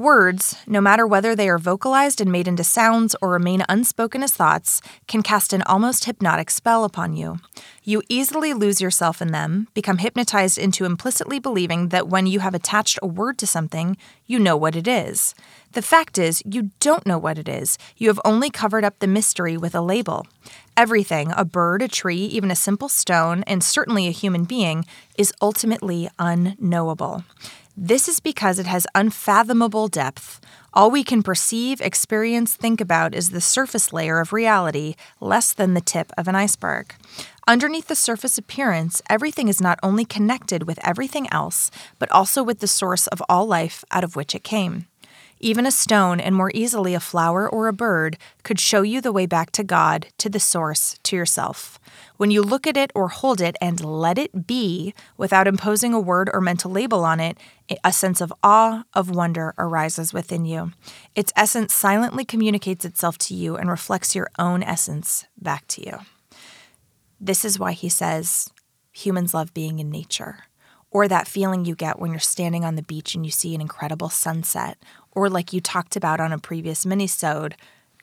[0.00, 4.32] Words, no matter whether they are vocalized and made into sounds or remain unspoken as
[4.32, 7.40] thoughts, can cast an almost hypnotic spell upon you.
[7.84, 12.54] You easily lose yourself in them, become hypnotized into implicitly believing that when you have
[12.54, 15.34] attached a word to something, you know what it is.
[15.72, 17.76] The fact is, you don't know what it is.
[17.98, 20.26] You have only covered up the mystery with a label.
[20.78, 24.86] Everything a bird, a tree, even a simple stone, and certainly a human being
[25.18, 27.22] is ultimately unknowable.
[27.82, 30.38] This is because it has unfathomable depth.
[30.74, 35.72] All we can perceive, experience, think about is the surface layer of reality, less than
[35.72, 36.94] the tip of an iceberg.
[37.48, 42.58] Underneath the surface appearance, everything is not only connected with everything else, but also with
[42.58, 44.86] the source of all life out of which it came.
[45.40, 49.10] Even a stone, and more easily a flower or a bird, could show you the
[49.10, 51.79] way back to God, to the source, to yourself.
[52.16, 56.00] When you look at it or hold it and let it be, without imposing a
[56.00, 57.38] word or mental label on it,
[57.84, 60.72] a sense of awe, of wonder arises within you.
[61.14, 65.98] Its essence silently communicates itself to you and reflects your own essence back to you.
[67.20, 68.50] This is why he says
[68.92, 70.44] humans love being in nature.
[70.90, 73.60] Or that feeling you get when you're standing on the beach and you see an
[73.60, 74.76] incredible sunset.
[75.12, 77.52] Or like you talked about on a previous minisode,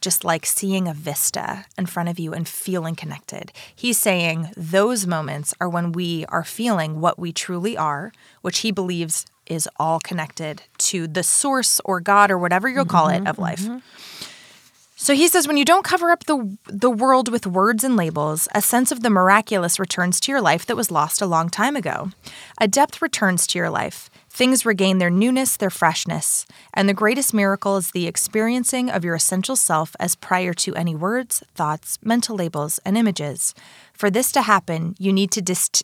[0.07, 3.51] just like seeing a vista in front of you and feeling connected.
[3.75, 8.71] He's saying those moments are when we are feeling what we truly are, which he
[8.71, 13.27] believes is all connected to the source or God or whatever you'll call it mm-hmm,
[13.27, 13.59] of life.
[13.59, 13.79] Mm-hmm.
[14.95, 18.47] So he says when you don't cover up the the world with words and labels,
[18.55, 21.75] a sense of the miraculous returns to your life that was lost a long time
[21.75, 22.11] ago.
[22.61, 24.09] A depth returns to your life.
[24.37, 29.15] Things regain their newness, their freshness, and the greatest miracle is the experiencing of your
[29.15, 33.55] essential self as prior to any words, thoughts, mental labels, and images.
[33.93, 35.83] For this to happen, you need to dis-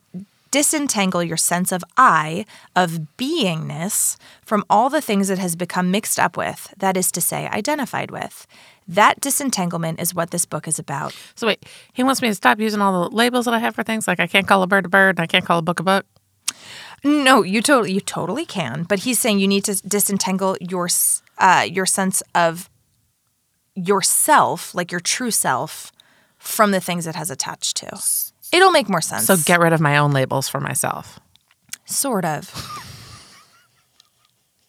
[0.51, 6.19] disentangle your sense of I, of beingness, from all the things it has become mixed
[6.19, 8.45] up with, that is to say, identified with.
[8.87, 11.15] That disentanglement is what this book is about.
[11.33, 13.81] So wait, he wants me to stop using all the labels that I have for
[13.81, 14.07] things.
[14.07, 15.83] Like I can't call a bird a bird, and I can't call a book a
[15.83, 16.05] book.
[17.03, 20.87] No, you totally you totally can, but he's saying you need to disentangle your
[21.37, 22.69] uh, your sense of
[23.75, 25.91] yourself, like your true self,
[26.37, 27.99] from the things it has attached to.
[28.53, 29.25] It'll make more sense.
[29.25, 31.19] So get rid of my own labels for myself.
[31.85, 32.51] Sort of.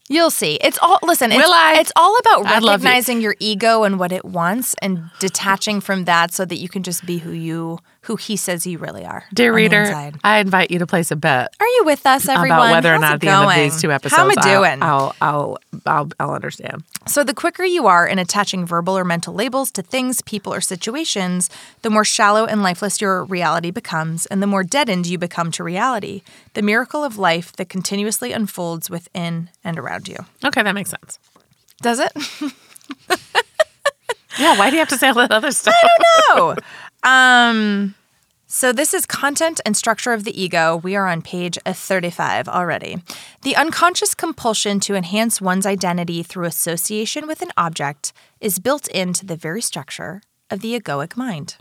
[0.08, 0.58] You'll see.
[0.62, 1.32] It's all listen.
[1.32, 1.76] It's, Will I?
[1.78, 2.68] It's all about love you.
[2.68, 6.82] recognizing your ego and what it wants, and detaching from that, so that you can
[6.82, 9.24] just be who you, who he says you really are.
[9.32, 10.12] Dear reader.
[10.22, 12.58] I invite you to place a bet are you with us, everyone?
[12.58, 13.58] about whether or How's not it at the end of going?
[13.62, 14.82] these two episodes How am I I'll- doing?
[14.82, 16.84] I'll, I'll, I'll, I'll understand.
[17.06, 20.60] So, the quicker you are in attaching verbal or mental labels to things, people, or
[20.60, 21.50] situations,
[21.82, 25.64] the more shallow and lifeless your reality becomes, and the more deadened you become to
[25.64, 26.22] reality,
[26.54, 30.16] the miracle of life that continuously unfolds within and around you.
[30.44, 31.18] Okay, that makes sense.
[31.82, 32.12] Does it?
[34.36, 35.74] Yeah, why do you have to say all that other stuff?
[36.34, 36.56] no.
[37.04, 37.94] Um,
[38.46, 40.76] so this is content and structure of the ego.
[40.76, 42.96] We are on page 35 already.
[43.42, 49.26] The unconscious compulsion to enhance one's identity through association with an object is built into
[49.26, 51.56] the very structure of the egoic mind.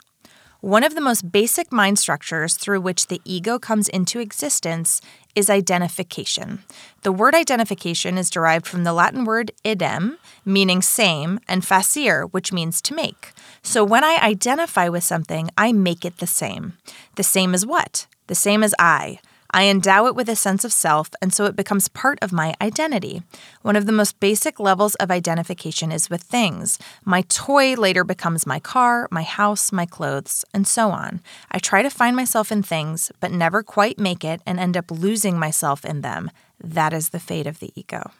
[0.61, 5.01] One of the most basic mind structures through which the ego comes into existence
[5.35, 6.63] is identification.
[7.01, 12.53] The word identification is derived from the Latin word idem, meaning same, and facere, which
[12.53, 13.32] means to make.
[13.63, 16.73] So when I identify with something, I make it the same.
[17.15, 18.07] The same as what?
[18.27, 19.19] The same as I.
[19.55, 22.55] I endow it with a sense of self, and so it becomes part of my
[22.59, 23.21] identity.
[23.61, 26.79] One of the most basic levels of identification is with things.
[27.05, 31.21] My toy later becomes my car, my house, my clothes, and so on.
[31.51, 34.89] I try to find myself in things, but never quite make it and end up
[34.89, 36.31] losing myself in them.
[36.59, 38.11] That is the fate of the ego.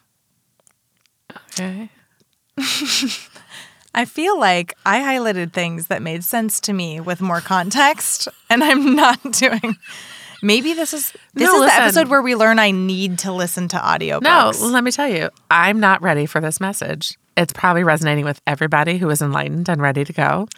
[1.58, 1.90] Okay.
[3.94, 8.62] I feel like I highlighted things that made sense to me with more context, and
[8.64, 9.76] I'm not doing.
[10.42, 11.76] Maybe this is this No, is listen.
[11.78, 14.22] the episode where we learn I need to listen to audiobooks.
[14.60, 17.16] No, let me tell you, I'm not ready for this message.
[17.36, 20.48] It's probably resonating with everybody who is enlightened and ready to go.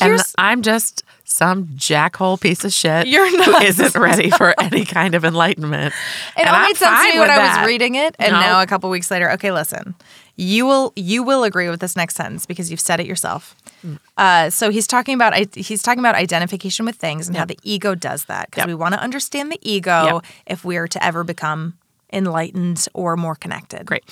[0.00, 3.62] And I'm just some jackhole piece of shit You're not.
[3.64, 5.94] isn't ready for any kind of enlightenment.
[6.36, 8.32] It And all I'm made sense to me when with I was reading it, and
[8.32, 8.40] No.
[8.40, 9.94] now a couple weeks later, okay, listen,
[10.36, 13.54] you will you will agree with this next sentence because you've said it yourself.
[13.86, 13.98] Mm.
[14.16, 17.94] Uh, so he's talking about he's talking about identification with things and how the ego
[17.94, 18.68] does that because Yep.
[18.68, 20.24] we want to understand the ego Yep.
[20.46, 21.74] if we are to ever become
[22.12, 23.86] enlightened or more connected.
[23.86, 24.04] Great.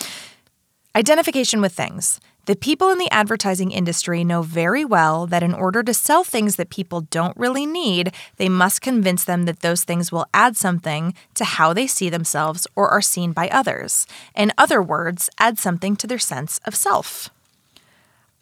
[0.94, 2.20] Identification with things.
[2.46, 6.56] The people in the advertising industry know very well that in order to sell things
[6.56, 11.14] that people don't really need, they must convince them that those things will add something
[11.34, 14.08] to how they see themselves or are seen by others.
[14.34, 17.30] In other words, add something to their sense of self.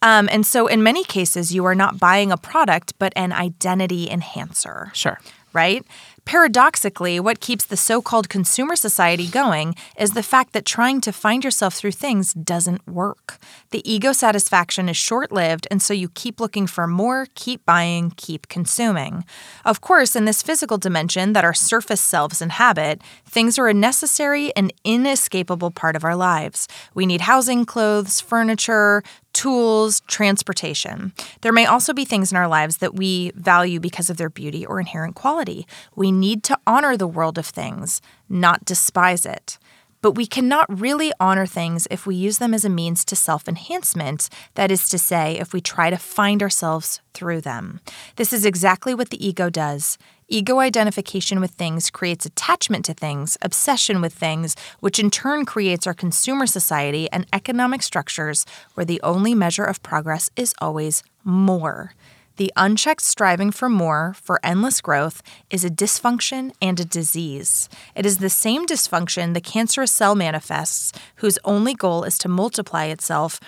[0.03, 4.11] Um, and so, in many cases, you are not buying a product, but an identity
[4.11, 5.21] enhancer Sure.
[5.53, 5.85] right?
[6.25, 11.13] Paradoxically, what keeps the so called consumer society going is the fact that trying to
[11.13, 13.39] find yourself through things doesn't work.
[13.71, 18.13] The ego satisfaction is short lived, and so you keep looking for more, keep buying,
[18.17, 19.25] keep consuming.
[19.65, 24.55] Of course, in this physical dimension that our surface selves inhabit, things are a necessary
[24.57, 26.69] and inescapable part of our lives.
[26.95, 31.13] We need housing, clothes, furniture, tools, transportation.
[31.41, 34.67] There may also be things in our lives that we value because of their beauty
[34.67, 35.67] or inherent quality.
[35.95, 39.59] We need to honor the world of things, not despise it.
[40.03, 43.47] But we cannot really honor things if we use them as a means to self
[43.47, 47.81] enhancement, that is to say, if we try to find ourselves through them.
[48.17, 49.99] This is exactly what the ego does.
[50.33, 55.89] Ego identification with things creates attachment to things, obsession with things, which in turn creates
[55.89, 61.95] our consumer society and economic structures where the only measure of progress is always more.
[62.37, 67.69] The unchecked striving for more, for endless growth, is a dysfunction and a disease.
[67.97, 72.85] It is the same dysfunction the cancerous cell manifests, whose only goal is to multiply
[72.85, 73.41] itself,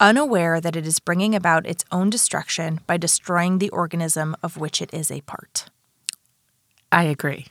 [0.00, 4.80] unaware that it is bringing about its own destruction by destroying the organism of which
[4.80, 5.66] it is a part.
[6.92, 7.46] I agree.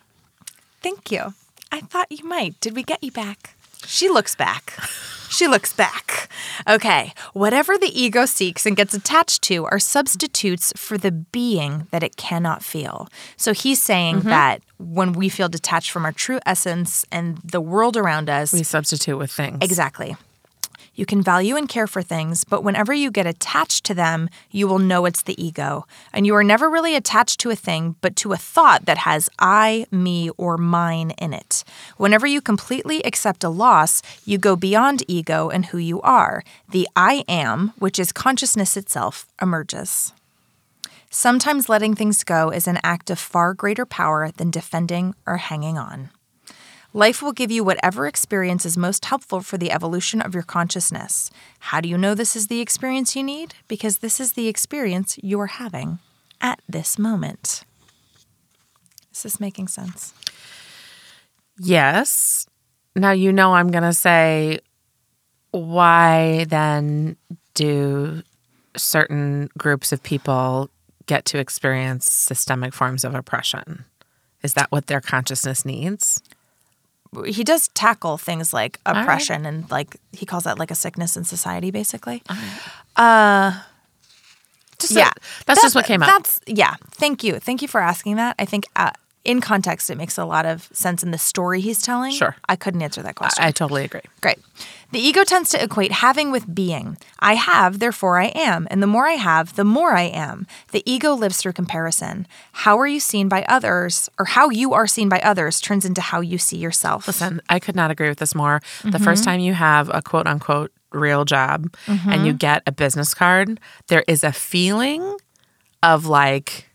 [0.82, 1.34] Thank you.
[1.72, 2.60] I thought you might.
[2.60, 3.56] Did we get you back?
[3.86, 4.74] She looks back.
[5.30, 6.30] She looks back.
[6.68, 12.04] Okay, whatever the ego seeks and gets attached to are substitutes for the being that
[12.04, 13.08] it cannot feel.
[13.38, 14.30] So he's saying mm-hmm.
[14.30, 18.64] that when we feel detached from our true essence and the world around us, We
[18.64, 19.60] substitute with things.
[19.62, 20.16] Exactly.
[21.00, 24.68] You can value and care for things, but whenever you get attached to them, you
[24.68, 25.88] will know it's the ego.
[26.12, 29.30] And you are never really attached to a thing, but to a thought that has
[29.40, 31.64] I, me, or mine in it.
[31.96, 36.44] Whenever you completely accept a loss, you go beyond ego and who you are.
[36.68, 40.12] The I am, which is consciousness itself, emerges.
[41.10, 45.78] Sometimes letting things go is an act of far greater power than defending or hanging
[45.78, 46.10] on.
[46.94, 51.30] Life will give you whatever experience is most helpful for the evolution of your consciousness.
[51.60, 53.54] How do you know this is the experience you need?
[53.68, 56.00] Because this is the experience you're having
[56.42, 57.64] at this moment.
[59.14, 60.14] Is this making sense?
[61.60, 62.48] Yes.
[62.96, 64.60] Now you know I'm going to say
[65.52, 67.18] why then
[67.54, 68.24] do
[68.76, 70.72] certain groups of people
[71.06, 73.86] get to experience systemic forms of oppression?
[74.42, 76.22] Is that what their consciousness needs?
[77.26, 79.02] He does tackle things like right.
[79.02, 82.22] oppression and like he calls that like a sickness in society, basically.
[82.96, 83.52] Uh,
[84.80, 85.12] Just yeah,
[85.46, 86.10] that's That- just what came up.
[86.10, 86.76] That's yeah.
[86.92, 88.36] Thank you, thank you for asking that.
[88.40, 88.92] I think uh,
[89.26, 92.12] in context, it makes a lot of sense in the story he's telling.
[92.14, 92.36] Sure.
[92.48, 93.44] I couldn't answer that question.
[93.44, 94.02] I totally agree.
[94.22, 94.40] Great.
[94.92, 96.98] The ego tends to equate having with being.
[97.20, 98.68] I have, therefore I am.
[98.72, 100.48] And the more I have, the more I am.
[100.72, 102.26] The ego lives through comparison.
[102.54, 106.02] How are you seen by others, or how you are seen by others, turns into
[106.02, 107.06] how you see yourself.
[107.06, 108.62] Listen, I could not agree with this more.
[108.82, 109.04] The Mm-hmm.
[109.04, 112.26] first time you have a quote unquote real job and Mm-hmm.
[112.26, 115.18] you get a business card, there is a feeling
[115.84, 116.66] of like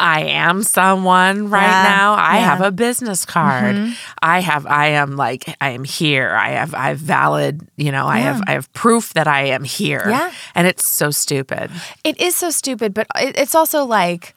[0.00, 2.14] I am someone right Yeah, now.
[2.14, 2.44] I yeah.
[2.46, 3.76] have a business card.
[4.22, 6.30] I have I am like I am here.
[6.30, 9.62] I have I have valid, you know, I have I have proof that I am
[9.64, 10.04] here.
[10.08, 10.32] Yeah.
[10.54, 11.70] And it's so stupid.
[12.04, 14.34] It is so stupid, but it- it's also like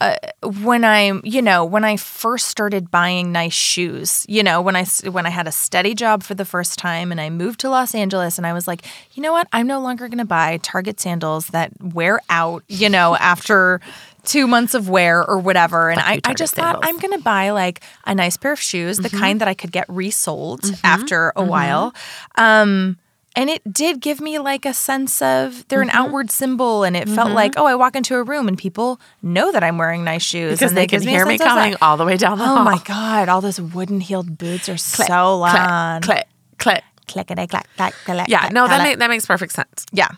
[0.00, 0.16] uh,
[0.64, 4.84] when I'm, you know, when I first started buying nice shoes, you know, when I
[5.08, 7.94] when I had a steady job for the first time and I moved to Los
[7.94, 10.98] Angeles and I was like, you know what, I'm no longer going to buy Target
[10.98, 13.80] sandals that wear out, you know, after
[14.24, 15.90] two months of wear or whatever.
[15.90, 16.80] And I, I just thought.
[16.82, 19.72] I'm going to buy like a nice pair of shoes, the kind that I could
[19.72, 21.94] get resold after a while.
[22.36, 22.98] Um,
[23.36, 25.98] and it did give me like a sense of they're an Mm-hmm.
[25.98, 29.50] outward symbol, and it felt like oh, I walk into a room and people know
[29.50, 31.60] that I'm wearing nice shoes Because and they can hear me sense of that.
[31.62, 32.58] coming all the way down the Oh hall.
[32.58, 36.02] Oh my god, all those wooden heeled boots are Click, so loud.
[36.02, 36.26] Click,
[36.58, 36.84] click, click.
[37.26, 38.28] Clickety clack clack clack.
[38.28, 39.84] Yeah, no, that make, that makes perfect sense.
[39.92, 40.08] yeah.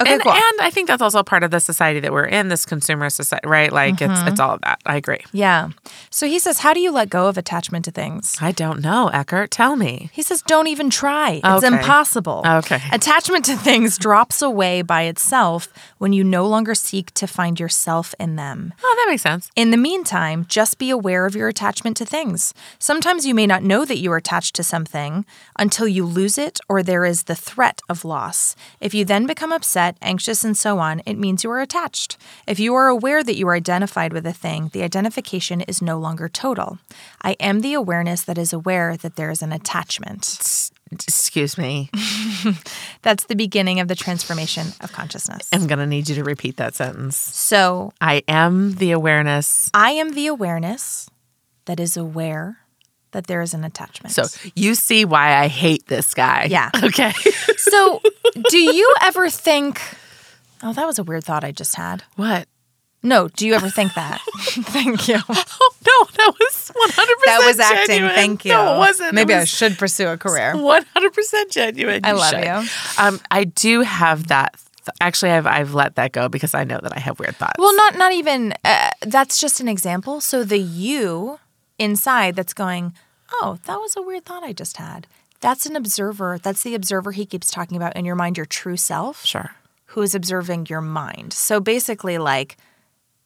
[0.00, 0.32] Okay, and, cool.
[0.32, 3.48] and I think that's also part of the society that we're in, this consumer society,
[3.48, 3.72] right?
[3.72, 4.12] Like Mm-hmm.
[4.12, 4.78] it's it's all of that.
[4.84, 5.20] I agree.
[5.32, 5.70] yeah.
[6.10, 8.36] So he says, how do you let go of attachment to things?
[8.40, 9.50] I don't know, Eckhart.
[9.50, 10.10] Tell me.
[10.12, 11.40] He says, don't even try.
[11.44, 11.66] It's Okay.
[11.68, 12.42] impossible.
[12.46, 12.80] Okay.
[12.92, 15.68] Attachment to things drops away by itself
[15.98, 18.74] when you no longer seek to find yourself in them.
[18.82, 19.50] Oh, that makes sense.
[19.56, 22.52] In the meantime, just be aware of your attachment to things.
[22.78, 25.24] Sometimes you may not know that you are attached to something
[25.58, 28.56] until you lose it or there is the threat of loss.
[28.80, 29.52] If you then become
[29.86, 32.16] upset, anxious, and so on, it means you are attached.
[32.46, 35.98] If you are aware that you are identified with a thing, the identification is no
[35.98, 36.78] longer total.
[37.22, 40.70] I am the awareness that is aware that there is an attachment.
[40.92, 41.90] Excuse me.
[43.02, 45.48] That's the beginning of the transformation of consciousness.
[45.52, 47.16] I'm gonna need you to repeat that sentence.
[47.16, 49.70] So I am the awareness.
[49.74, 51.08] I am the awareness
[51.64, 52.58] that is aware
[53.16, 54.12] that there is an attachment.
[54.14, 56.46] So you see why I hate this guy.
[56.50, 56.70] Yeah.
[56.84, 57.12] Okay.
[57.58, 58.00] So,
[58.50, 59.80] do you ever think,
[60.62, 62.04] oh, that was a weird thought I just had.
[62.16, 62.46] what?
[63.02, 64.20] No, do you ever think that?
[64.76, 65.16] Thank you.
[65.28, 66.94] Oh no, that was 100.
[66.94, 67.86] percent That was acting.
[67.86, 68.14] Genuine.
[68.14, 68.52] Thank you.
[68.52, 69.14] No, it wasn't.
[69.14, 70.56] Maybe it I should pursue a career.
[70.56, 72.00] 100 percent genuine.
[72.04, 72.44] I love should.
[72.44, 72.68] you.
[73.02, 74.56] Um, I do have that.
[74.78, 77.58] th- Actually, I've I've let that go because I know that I have weird thoughts.
[77.58, 78.54] Well, not not even.
[78.64, 80.20] Uh, that's just an example.
[80.20, 81.38] So the you
[81.78, 82.92] inside that's going,
[83.32, 85.06] oh, that was a weird thought I just had.
[85.40, 86.38] That's an observer.
[86.42, 89.24] That's the observer he keeps talking about in your mind, your true self.
[89.24, 89.52] sure.
[89.86, 91.32] who is observing your mind.
[91.32, 92.56] So basically, like,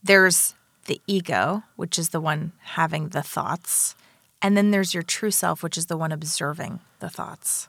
[0.02, 0.54] there's
[0.86, 3.94] the ego, which is the one having the thoughts,
[4.42, 7.68] and then there's your true self, which is the one observing the thoughts.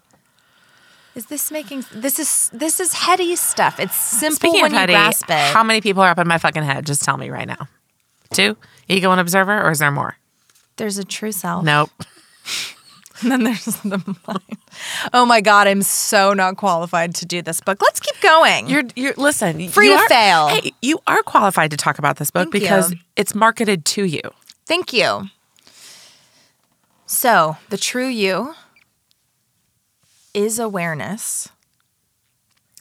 [1.14, 3.80] Is this making this is this is heady stuff?
[3.82, 5.54] It's simple Speaking when petty, you grasp it.
[5.54, 6.86] how many people are up in my fucking head?
[6.86, 7.68] Just tell me right now.
[8.34, 8.56] Two,
[8.88, 10.18] ego and observer, or is there more?
[10.78, 11.90] there's a true self, Nope.
[13.22, 13.98] and then there's the
[14.28, 14.58] mind.
[15.14, 17.82] Oh my god, I'm so not qualified to do this book.
[17.82, 18.68] Let's keep going.
[18.70, 19.70] You're you're listen.
[19.70, 20.48] Free you to are- fail.
[20.50, 22.60] Hey, you are qualified to talk about this book Thank you.
[22.62, 24.22] because it's marketed to you.
[24.66, 25.30] Thank you.
[27.06, 28.56] So, the true you
[30.34, 31.50] is awareness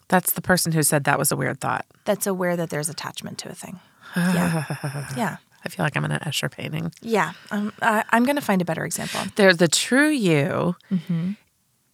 [0.08, 1.84] That's the person who said that was a weird thought.
[2.04, 3.80] that's aware that there's attachment to a thing.
[4.16, 4.64] Yeah.
[5.16, 5.36] yeah.
[5.64, 6.92] I feel like I'm in an Escher painting.
[7.02, 7.32] Yeah.
[7.50, 9.20] Um, I, I'm going to find a better example.
[9.36, 11.32] There's the true you Mm-hmm.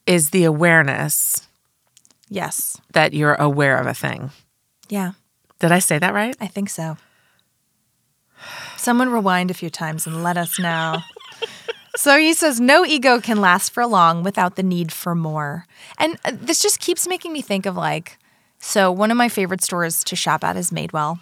[0.06, 1.48] is the awareness
[2.28, 2.80] Yes.
[2.92, 4.30] that you're aware of a thing.
[4.88, 5.12] Yeah.
[5.58, 6.36] Did I say that right?
[6.40, 6.96] I think so.
[8.76, 10.98] Someone rewind a few times and let us know.
[11.96, 15.66] so he says, no ego can last for long without the need for more.
[15.98, 18.18] And uh, this just keeps making me think of like,
[18.58, 21.18] so one of my favorite stores to shop at is Madewell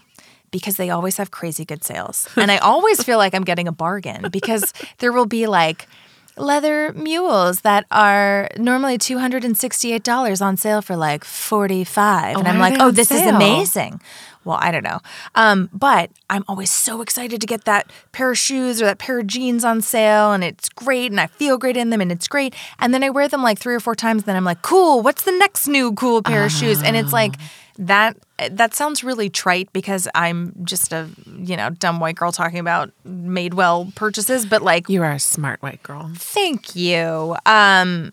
[0.55, 2.29] because they always have crazy good sales.
[2.37, 5.89] And I always feel like I'm getting a bargain because there will be like,
[6.37, 12.91] Leather mules that are normally $268 on sale for like 45 And I'm like, oh,
[12.91, 14.01] this is amazing.
[14.45, 14.99] Well, I don't know.
[15.37, 19.21] Um, but I'm always so excited to get that pair of shoes or that pair
[19.21, 22.27] of jeans on sale, and it's great, and I feel great in them, and it's
[22.27, 22.53] great.
[22.81, 25.03] And then I wear them like three or four times, and then I'm like, cool,
[25.03, 26.83] what's the next new cool pair of shoes?
[26.83, 27.37] And it's like,
[27.79, 28.17] that
[28.51, 31.09] that sounds really trite because I'm just a
[31.39, 35.62] you know dumb white girl talking about Madewell purchases, but like You are a smart
[35.62, 36.11] white girl.
[36.16, 37.37] thank you.
[37.47, 38.12] Um,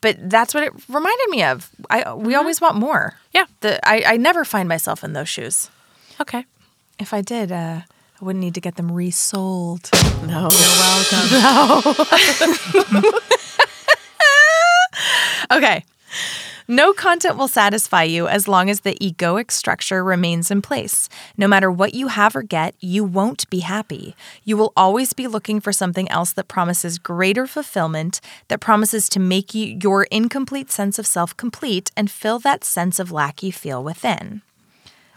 [0.00, 1.70] but that's what it reminded me of.
[1.90, 3.14] I we always want more.
[3.32, 3.44] Yeah.
[3.60, 5.70] The I, I never find myself in those shoes.
[6.20, 6.44] Okay.
[6.98, 7.82] If I did, uh,
[8.20, 9.88] I wouldn't need to get them resold.
[10.26, 10.50] No.
[10.50, 12.92] You're welcome.
[13.02, 13.12] No.
[15.50, 15.84] Okay.
[16.70, 21.08] No content will satisfy you as long as the egoic structure remains in place.
[21.38, 24.14] No matter what you have or get, you won't be happy.
[24.44, 29.18] You will always be looking for something else that promises greater fulfillment, that promises to
[29.18, 33.50] make you your incomplete sense of self complete and fill that sense of lack you
[33.50, 34.42] feel within.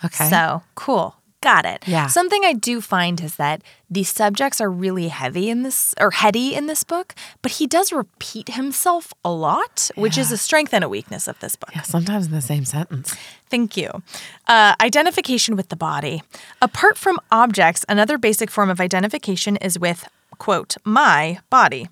[0.05, 0.29] Okay.
[0.29, 1.15] So, cool.
[1.41, 1.83] Got it.
[1.87, 2.05] Yeah.
[2.05, 6.53] Something I do find is that the subjects are really heavy in this or heady
[6.53, 10.83] in this book, but he does repeat himself a lot, which is a strength and
[10.83, 11.71] a weakness of this book.
[11.73, 13.15] Yeah, sometimes in the same sentence.
[13.49, 14.03] Thank you.
[14.47, 16.21] Uh, identification with the body.
[16.61, 21.89] Apart from objects, another basic form of identification is with, quote, my body.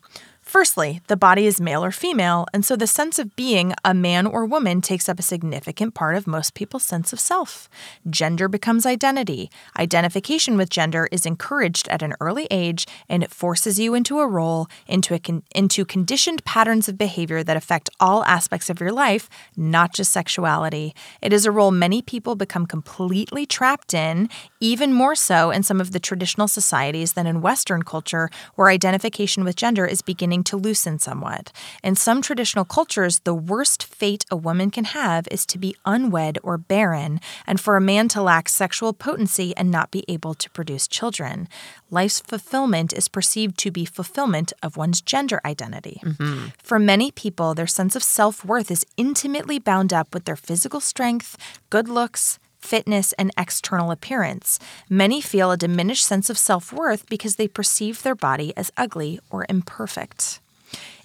[0.49, 4.25] Firstly, the body is male or female, and so the sense of being a man
[4.25, 7.69] or woman takes up a significant part of most people's sense of self.
[8.09, 9.51] Gender becomes identity.
[9.77, 14.27] Identification with gender is encouraged at an early age, and it forces you into a
[14.27, 18.91] role, into, a con- into conditioned patterns of behavior that affect all aspects of your
[18.91, 20.95] life, not just sexuality.
[21.21, 24.29] It is a role many people become completely trapped in,
[24.59, 29.43] even more so in some of the traditional societies than in Western culture, where identification
[29.43, 31.51] with gender is beginning to loosen somewhat.
[31.83, 36.37] In some traditional cultures, the worst fate a woman can have is to be unwed
[36.43, 40.49] or barren, and for a man to lack sexual potency and not be able to
[40.49, 41.47] produce children.
[41.91, 46.01] Life's fulfillment is perceived to be fulfillment of one's gender identity.
[46.03, 46.47] Mm-hmm.
[46.61, 50.79] For many people, their sense of self worth is intimately bound up with their physical
[50.79, 51.37] strength,
[51.69, 54.59] good looks, fitness, and external appearance.
[54.89, 59.19] Many feel a diminished sense of self worth because they perceive their body as ugly
[59.29, 60.39] or imperfect.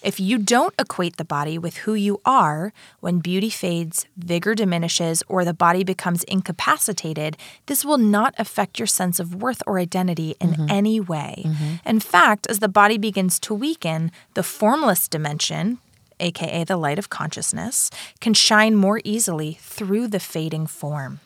[0.02, 5.22] If you don't equate the body with who you are, when beauty fades, vigor diminishes,
[5.28, 10.36] or the body becomes incapacitated, this will not affect your sense of worth or identity
[10.42, 10.66] in mm-hmm.
[10.68, 11.44] any way.
[11.46, 11.88] Mm-hmm.
[11.88, 15.78] In fact, as the body begins to weaken, the formless dimension,
[16.20, 17.90] aka the light of consciousness,
[18.20, 21.20] can shine more easily through the fading form.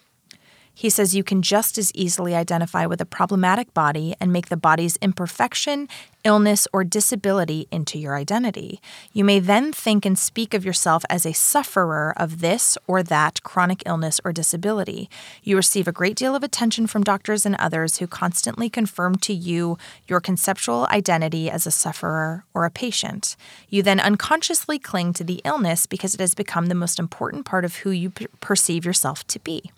[0.78, 4.56] He says you can just as easily identify with a problematic body and make the
[4.56, 5.88] body's imperfection,
[6.22, 8.80] illness, or disability into your identity.
[9.12, 13.42] You may then think and speak of yourself as a sufferer of this or that
[13.42, 15.10] chronic illness or disability.
[15.42, 19.34] You receive a great deal of attention from doctors and others who constantly confirm to
[19.34, 23.34] you your conceptual identity as a sufferer or a patient.
[23.68, 27.64] You then unconsciously cling to the illness because it has become the most important part
[27.64, 29.72] of who you per- perceive yourself to be.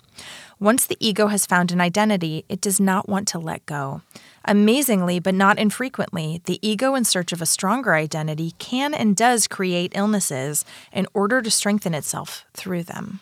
[0.61, 4.02] Once the ego has found an identity, it does not want to let go.
[4.44, 9.48] Amazingly, but not infrequently, the ego, in search of a stronger identity, can and does
[9.48, 13.20] create illnesses in order to strengthen itself through them.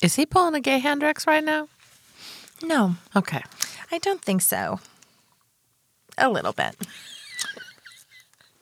[0.00, 1.68] Is he pulling a Gay Hendricks right now?
[2.62, 3.42] No, Okay.
[3.92, 4.80] I don't think so.
[6.16, 6.76] A little bit.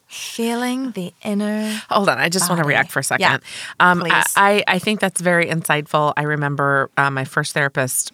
[0.08, 1.82] Feeling the inner.
[1.90, 3.20] Hold on, I just want to react for a second.
[3.20, 3.38] Yeah,
[3.78, 4.32] um, I, please.
[4.36, 6.14] I I think that's very insightful.
[6.16, 8.12] I remember uh, my first therapist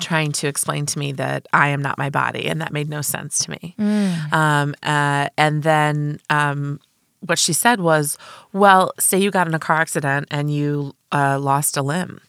[0.00, 3.02] trying to explain to me that I am not my body, and that made no
[3.02, 3.76] sense to me.
[3.78, 4.32] Mm.
[4.32, 6.80] Um, uh, and then um,
[7.20, 8.18] what she said was,
[8.52, 12.20] "Well, say you got in a car accident and you uh, lost a limb.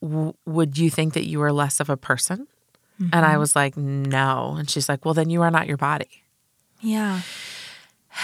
[0.00, 2.46] W- would you think that you were less of a person?"
[3.00, 3.24] And Mm-hmm.
[3.24, 6.22] I was like, "No." And she's like, "Well, then you are not your body."
[6.80, 7.22] Yeah.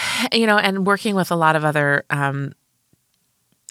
[0.33, 2.53] you know, and working with a lot of other um,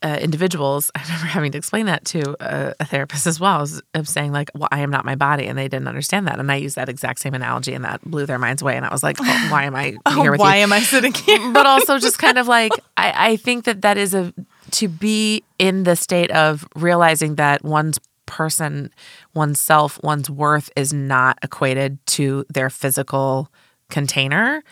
[0.03, 4.09] uh, individuals, I remember having to explain that to a, a therapist as well, of
[4.09, 6.57] saying like, "Well, I am not my body," and they didn't understand that, and I
[6.57, 9.17] used that exact same analogy, and that blew their minds away, and I was like,
[9.21, 11.53] oh, "Why am I here with Why you?" am I sitting here?
[11.53, 14.33] but also just kind of like I, I think that that is a
[14.73, 18.91] to be in the state of realizing that one's person,
[19.35, 23.51] one's self, one's worth is not equated to their physical
[23.91, 24.65] container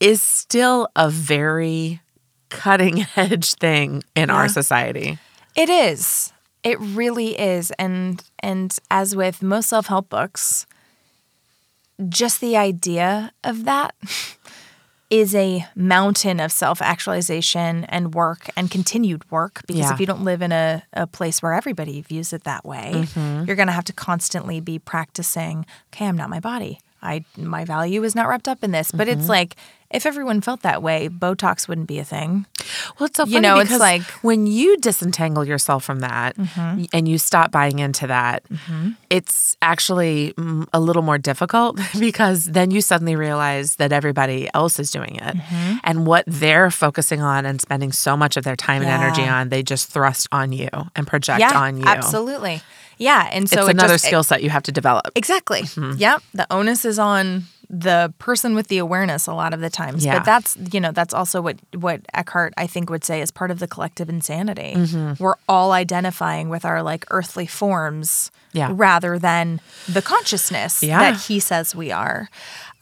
[0.00, 2.00] is still a very
[2.48, 5.18] cutting edge thing in our society.
[5.54, 6.32] It is.
[6.62, 7.70] It really is.
[7.78, 10.66] And and as with most self-help books,
[12.08, 13.94] just the idea of that
[15.10, 19.92] is a mountain of self-actualization and work and continued work because Yeah.
[19.94, 23.44] if you don't live in a, a place where everybody views it that way, mm-hmm.
[23.44, 26.80] you're gonna have to constantly be practicing, okay, I'm not my body.
[27.02, 28.90] I my value is not wrapped up in this.
[28.92, 29.56] But it's like
[29.90, 32.46] if everyone felt that way, Botox wouldn't be a thing.
[32.98, 34.26] Well, it's so funny You know, it's because like- Mm-hmm.
[34.26, 36.36] when you disentangle yourself from that
[36.92, 38.44] and you stop buying into that,
[39.08, 40.32] it's actually
[40.72, 45.36] a little more difficult because then you suddenly realize that everybody else is doing it
[45.36, 45.76] Mm-hmm.
[45.84, 49.48] and what they're focusing on and spending so much of their time and energy on,
[49.48, 51.84] they just thrust on you and project yeah, on you.
[51.86, 52.62] absolutely.
[53.00, 55.06] Yeah, and so it's it another skill set you have to develop.
[55.16, 55.62] Exactly.
[55.62, 55.98] Mm-hmm.
[55.98, 56.22] Yep.
[56.34, 60.04] The onus is on the person with the awareness a lot of the times.
[60.04, 60.18] Yeah.
[60.18, 63.50] But that's you know, that's also what what Eckhart I think would say is part
[63.50, 64.74] of the collective insanity.
[64.76, 65.22] Mm-hmm.
[65.22, 68.70] We're all identifying with our like earthly forms Yeah.
[68.72, 70.98] rather than the consciousness Yeah.
[70.98, 72.28] that he says we are.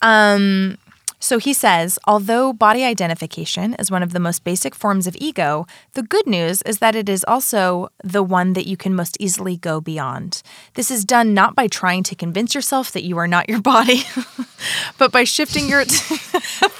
[0.02, 0.78] Um
[1.20, 5.66] So he says, although body identification is one of the most basic forms of ego,
[5.94, 9.56] the good news is that it is also the one that you can most easily
[9.56, 10.42] go beyond.
[10.74, 14.02] This is done not by trying to convince yourself that you are not your body,
[14.98, 15.84] but by shifting your.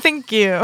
[0.00, 0.62] Thank you.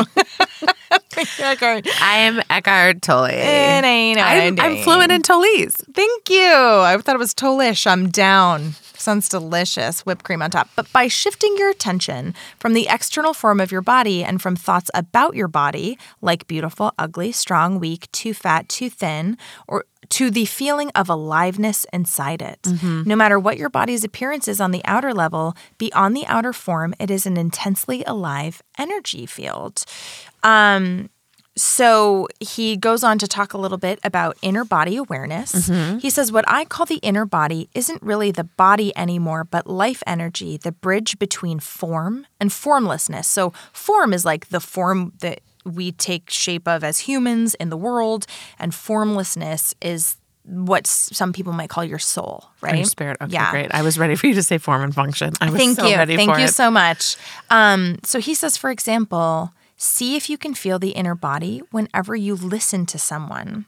[1.39, 1.87] Eckhart.
[2.01, 3.27] I'm Eckhart Tolle.
[3.27, 5.77] It ain't I'm, I'm fluent in Tolese.
[5.93, 6.45] Thank you.
[6.45, 7.87] I thought it was Tolish.
[7.87, 8.75] I'm down.
[9.05, 10.07] Sounds delicious.
[10.07, 10.71] Whipped cream on top.
[10.77, 14.91] But by shifting your attention from the external form of your body and from thoughts
[14.95, 19.37] about your body, like beautiful, ugly, strong, weak, too fat, too thin,
[19.69, 22.61] or to the feeling of aliveness inside it.
[23.07, 26.95] No matter what your body's appearance is on the outer level, beyond the outer form,
[26.99, 29.85] it is an intensely alive energy field.
[30.43, 31.11] Um,
[31.57, 35.69] so he goes on to talk a little bit about inner body awareness.
[36.01, 40.03] He says, What I call the inner body isn't really the body anymore, but life
[40.07, 43.29] energy, the bridge between form and formlessness.
[43.29, 47.77] So, form is like the form that we take shape of as humans in the
[47.77, 48.27] world,
[48.59, 52.77] and formlessness is what some people might call your soul, right?
[52.77, 53.17] Your spirit.
[53.21, 53.51] Okay, Yeah.
[53.51, 53.73] great.
[53.75, 55.33] I was ready for you to say form and function.
[55.41, 55.97] I was Thank so you.
[55.97, 56.49] Thank you it.
[56.55, 57.17] so much.
[57.49, 62.15] Um, so he says, for example, see if you can feel the inner body whenever
[62.17, 63.67] you listen to someone.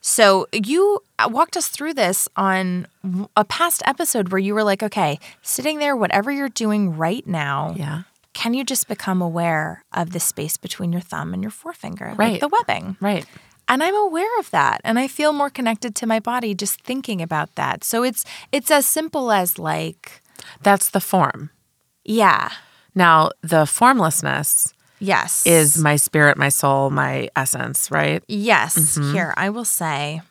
[0.00, 2.86] So you uh, walked us through this on
[3.36, 7.74] a past episode where you were like, okay, sitting there, whatever you're doing right now,
[7.76, 8.02] Yeah.
[8.32, 12.18] can you just become aware of the space between your thumb and your forefinger, like
[12.18, 12.40] Right.
[12.40, 12.96] the webbing?
[13.00, 13.26] Right.
[13.70, 17.20] and I'm aware of that and I feel more connected to my body just thinking
[17.20, 17.84] about that.
[17.84, 20.22] So it's it's as simple as like
[20.62, 21.50] That's the form.
[22.04, 22.48] yeah.
[22.94, 25.46] Now, the formlessness Yes.
[25.46, 28.22] is my spirit, my soul, my essence, right?
[28.28, 28.76] Yes.
[28.98, 29.12] Mm-hmm.
[29.12, 30.22] Here, I will say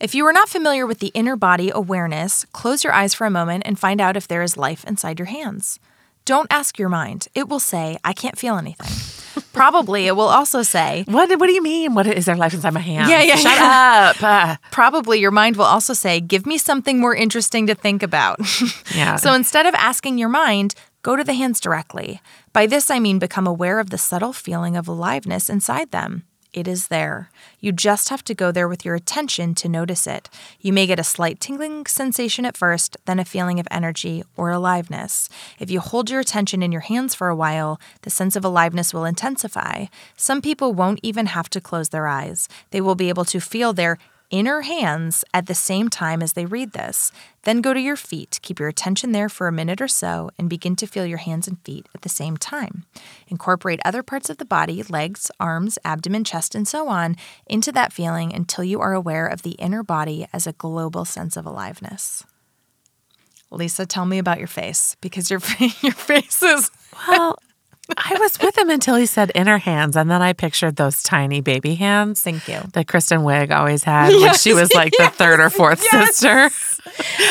[0.00, 3.30] if you are not familiar with the inner body awareness, close your eyes for a
[3.30, 5.80] moment and find out if there is life inside your hands.
[6.24, 7.26] Don't ask your mind.
[7.34, 9.42] It will say, I can't feel anything.
[9.52, 11.94] Probably it will also say, What What do you mean?
[11.94, 13.10] What is there life inside my hands?
[13.10, 14.12] Yeah, yeah, Shut yeah.
[14.14, 14.22] up.
[14.22, 18.40] Uh, probably your mind will also say, Give me something more interesting to think about.
[18.94, 19.16] Yeah.
[19.16, 22.20] so instead of asking your mind, go to the hands directly.
[22.52, 26.24] By this, I mean become aware of the subtle feeling of aliveness inside them.
[26.54, 27.30] It is there.
[27.60, 30.30] You just have to go there with your attention to notice it.
[30.60, 34.50] You may get a slight tingling sensation at first, then a feeling of energy or
[34.50, 35.28] aliveness.
[35.58, 38.94] If you hold your attention in your hands for a while, the sense of aliveness
[38.94, 39.86] will intensify.
[40.16, 42.48] Some people won't even have to close their eyes.
[42.70, 43.98] They will be able to feel their
[44.30, 47.12] inner hands at the same time as they read this.
[47.44, 48.38] Then go to your feet.
[48.42, 51.48] Keep your attention there for a minute or so and begin to feel your hands
[51.48, 52.84] and feet at the same time.
[53.28, 57.16] Incorporate other parts of the body, legs, arms, abdomen, chest, and so on,
[57.46, 61.36] into that feeling until you are aware of the inner body as a global sense
[61.36, 62.24] of aliveness.
[63.50, 65.40] Lisa, tell me about your face because your
[65.80, 66.70] your face is
[67.08, 67.38] well,
[67.96, 71.40] I was with him until he said inner hands, and then I pictured those tiny
[71.40, 72.22] baby hands.
[72.22, 72.60] Thank you.
[72.74, 76.50] That Kristen Wiig always had when she was like the third or fourth sister.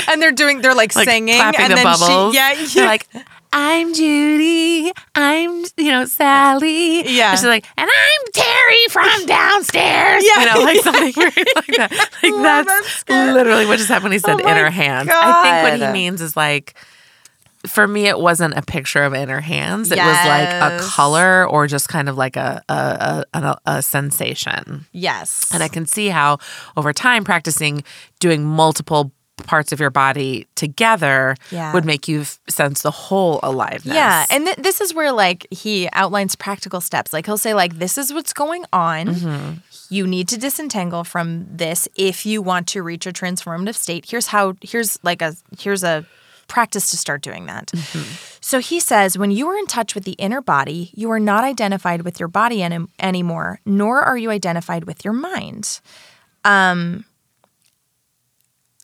[0.10, 2.34] and they're doing they're like, Like singing clapping and the then bubbles.
[2.34, 3.08] she yeah, They're like,
[3.53, 4.91] I'm Judy.
[5.16, 7.08] I'm, you know, Sally.
[7.10, 7.30] Yeah.
[7.32, 10.26] And she's like, and I'm Terry from downstairs.
[10.26, 10.39] Yeah.
[10.41, 12.10] You know, like something weird like that.
[12.24, 15.10] Like Love that's literally what just happened when he said Oh inner hands.
[15.12, 16.74] I think what he means is like,
[17.68, 19.91] for me, it wasn't a picture of inner hands.
[19.91, 24.86] It was like a color or just kind of like a a, a, a, sensation.
[24.91, 25.49] yes.
[25.53, 26.38] And I can see how
[26.76, 27.84] over time practicing
[28.20, 29.11] doing multiple
[29.45, 31.72] parts of your body together Yeah.
[31.72, 33.86] would make you f- sense the whole aliveness.
[33.93, 37.13] Yeah, and th- this is where like he outlines practical steps.
[37.13, 39.05] Like he'll say like this is what's going on.
[39.07, 39.53] Mm-hmm.
[39.93, 44.05] You need to disentangle from this if you want to reach a transformative state.
[44.09, 46.03] Here's how here's like a here's a
[46.47, 47.67] practice to start doing that.
[47.67, 48.37] Mm-hmm.
[48.41, 51.43] So he says when you are in touch with the inner body, you are not
[51.43, 55.79] identified with your body any- anymore, nor are you identified with your mind.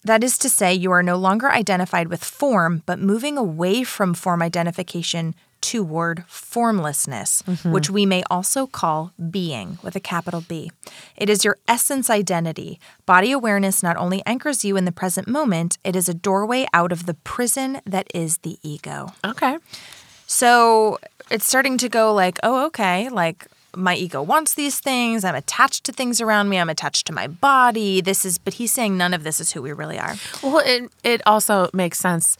[0.05, 4.14] That is to say, you are no longer identified with form, but moving away from
[4.14, 5.34] form identification
[5.64, 7.72] toward formlessness, mm-hmm.
[7.72, 10.70] which we may also call being with a capital B.
[11.16, 12.82] It is your essence identity.
[13.05, 16.91] Body awareness not only anchors you in the present moment, it is a doorway out
[16.91, 19.14] of the prison that is the ego.
[19.24, 19.57] Okay.
[20.28, 20.99] So
[21.32, 25.24] it's starting to go like, oh, okay, like my ego wants these things.
[25.24, 26.59] I'm attached to things around me.
[26.59, 28.01] I'm attached to my body.
[28.01, 30.16] This is, but he's saying none of this is who we really are.
[30.43, 32.38] Well, it it also makes sense.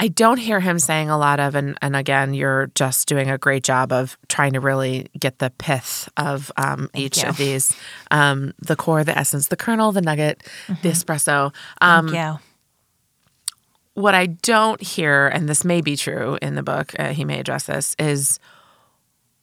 [0.00, 3.36] I don't hear him saying a lot of, and, and again, you're just doing a
[3.36, 7.28] great job of trying to really get the pith of um, each you.
[7.28, 7.74] of these
[8.12, 10.44] um, the core, the essence, the kernel, the nugget,
[10.82, 11.52] the espresso.
[11.80, 12.36] Um, yeah.
[13.94, 17.40] what I don't hear, and this may be true in the book, uh, he may
[17.40, 18.38] address this, is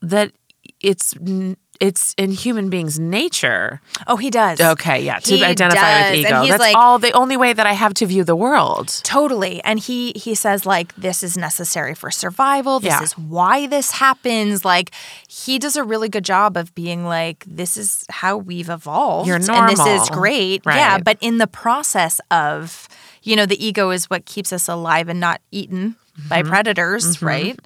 [0.01, 0.31] that
[0.79, 3.81] it's n- it's in human beings' nature.
[4.07, 4.59] Oh, he does.
[4.61, 6.41] Okay, yeah, to He identify does, with and ego.
[6.41, 8.99] he's That's like- all the only way that I have to view the world.
[9.03, 9.63] Totally.
[9.63, 12.79] And he he says like this is necessary for survival.
[12.79, 13.03] This Yeah.
[13.03, 14.63] is why this happens.
[14.65, 14.91] Like
[15.27, 19.27] he does a really good job of being like this is how we've evolved.
[19.27, 20.05] You're And this is normal.
[20.07, 20.61] great.
[20.65, 22.87] Yeah, but in the process of
[23.23, 25.95] you know the ego is what keeps us alive and not eaten
[26.29, 26.49] by Mm-hmm.
[26.49, 27.59] predators, right?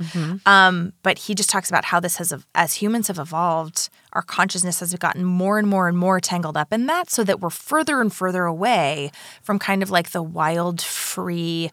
[0.46, 4.80] Um, but he just talks about how this has, as humans have evolved, our consciousness
[4.80, 8.02] has gotten more and more and more tangled up in that, so that we're further
[8.02, 9.12] and further away
[9.44, 11.70] from kind of like the wild, free,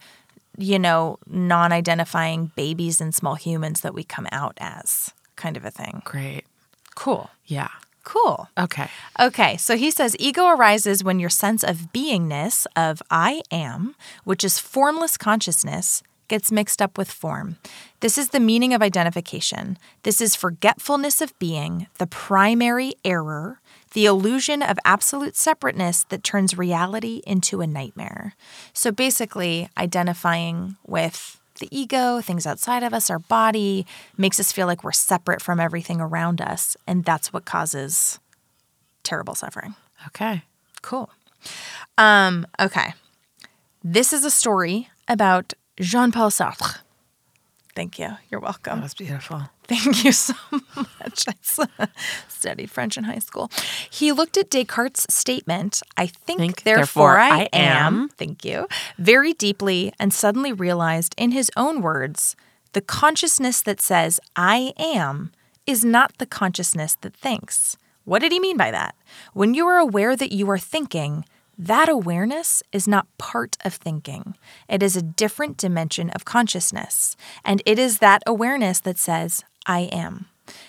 [0.58, 5.64] you know, non identifying babies and small humans that we come out as, kind of
[5.64, 6.02] a thing.
[6.04, 6.44] Great.
[6.94, 7.30] Cool.
[7.46, 7.68] Yeah.
[8.04, 8.48] Cool.
[8.56, 8.88] Okay.
[9.18, 14.44] Okay, so he says ego arises when your sense of beingness, of I am, which
[14.44, 17.56] is formless consciousness, gets mixed up with form.
[18.00, 19.78] This is the meaning of identification.
[20.02, 23.60] This is forgetfulness of being, the primary error,
[23.92, 28.34] the illusion of absolute separateness that turns reality into a nightmare.
[28.72, 34.66] So basically, identifying with the ego, things outside of us, our body, makes us feel
[34.66, 36.76] like we're separate from everything around us.
[36.86, 38.18] And that's what causes
[39.02, 39.74] terrible suffering.
[40.08, 40.42] Okay.
[40.82, 41.10] Cool.
[41.96, 42.92] Um, okay.
[43.82, 46.78] This is a story about Jean Paul Sartre.
[47.74, 48.16] Thank you.
[48.30, 48.78] You're welcome.
[48.78, 49.50] That was beautiful.
[49.64, 50.32] Thank you so
[50.76, 51.26] much.
[51.28, 51.88] I
[52.28, 53.50] studied French in high school.
[53.90, 58.08] He looked at Descartes' statement, I think, Think, therefore, therefore I, am, am.
[58.10, 58.66] thank you,
[58.96, 62.34] very deeply and suddenly realized in his own words
[62.72, 65.32] the consciousness that says, I am,
[65.66, 67.76] is not the consciousness that thinks.
[68.04, 68.94] What did he mean by that?
[69.34, 71.24] When you are aware that you are thinking,
[71.58, 74.34] that awareness is not part of thinking.
[74.68, 77.16] It is a different dimension of consciousness.
[77.44, 80.26] And it is that awareness that says, I am.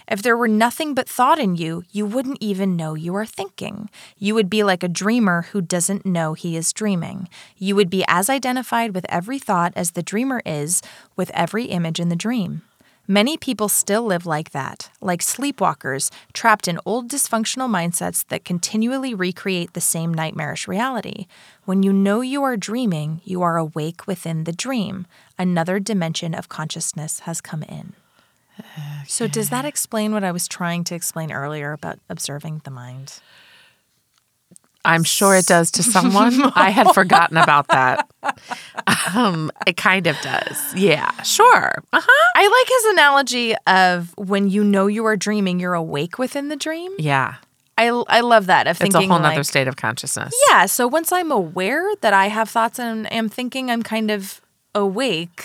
[0.08, 3.90] If there were nothing but thought in you, you wouldn't even know you are thinking.
[4.18, 7.28] You would be like a dreamer who doesn't know he is dreaming.
[7.58, 10.82] You would be as identified with every thought as the dreamer is
[11.16, 12.64] with every image in the dream.
[13.10, 19.14] Many people still live like that, like sleepwalkers, trapped in old dysfunctional mindsets that continually
[19.14, 21.28] recreate the same nightmarish reality.
[21.64, 25.08] When you know you are dreaming, you are awake within the dream.
[25.40, 27.94] Another dimension of consciousness has come in.
[29.08, 33.22] So, does that explain what I was trying to explain earlier about observing the mind?
[34.88, 36.42] I'm sure it does to someone.
[36.56, 38.10] I had forgotten about that.
[39.14, 40.74] Um, it kind of does.
[40.76, 41.84] Yeah, sure.
[41.92, 42.32] Uh-huh.
[42.36, 46.56] I like his analogy of when you know you are dreaming, you're awake within the
[46.56, 46.94] dream.
[46.98, 47.36] Yeah.
[47.78, 50.34] I, I love that of It's thinking a whole nother like, state of consciousness.
[50.50, 50.66] Yeah.
[50.68, 54.40] So once I'm aware that I have thoughts and am thinking, I'm kind of
[54.74, 55.44] awake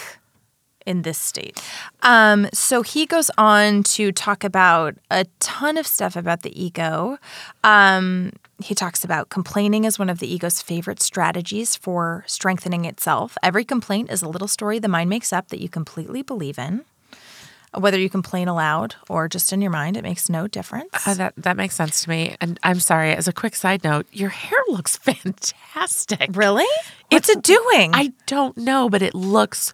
[0.86, 1.60] in this state.
[2.02, 7.18] Um, so he goes on to talk about a ton of stuff about the ego.
[7.64, 8.32] Um,
[8.62, 13.36] he talks about complaining as one of the ego's favorite strategies for strengthening itself.
[13.42, 16.84] Every complaint is a little story the mind makes up that you completely believe in.
[17.74, 21.06] Whether you complain aloud or just in your mind, it makes no difference.
[21.06, 22.36] Uh, that that makes sense to me.
[22.38, 26.28] And I'm sorry, as a quick side note, your hair looks fantastic.
[26.34, 26.66] really?
[27.10, 27.92] What's it doing?
[27.94, 29.72] I don't know, but it looks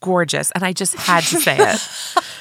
[0.00, 0.52] gorgeous.
[0.52, 1.88] And I just had to say it.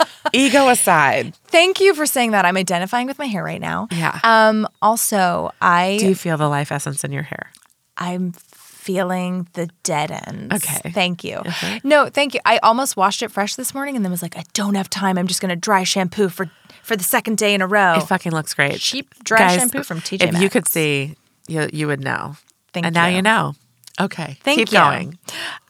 [0.34, 1.36] Ego aside.
[1.48, 2.46] Thank you for saying that.
[2.46, 3.88] I'm identifying with my hair right now.
[3.92, 4.20] Yeah.
[4.24, 7.52] Um, also, I Do you feel the life essence in your hair?
[7.98, 10.56] I'm feeling the dead ends.
[10.56, 10.90] Okay.
[10.92, 11.42] Thank you.
[11.84, 12.40] No, thank you.
[12.46, 15.18] I almost washed it fresh this morning and then was like, I don't have time.
[15.18, 16.50] I'm just gonna dry shampoo for
[16.82, 17.96] for the second day in a row.
[17.98, 18.80] It fucking looks great.
[18.80, 20.36] Cheap dry shampoo from TJ Maxx.
[20.38, 21.16] If you could see,
[21.48, 22.36] you you would know.
[22.74, 23.18] Thank and now you.
[23.18, 23.54] you know.
[24.00, 24.38] Okay.
[24.44, 24.80] Thank Keep you.
[24.80, 25.20] going.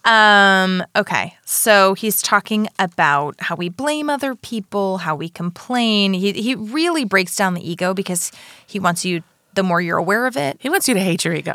[0.05, 1.36] Um, okay.
[1.45, 6.13] So he's talking about how we blame other people, how we complain.
[6.13, 8.32] He he really breaks down the ego because
[8.67, 9.23] he wants you
[9.55, 11.53] the more you're aware of it, He wants you to hate your ego.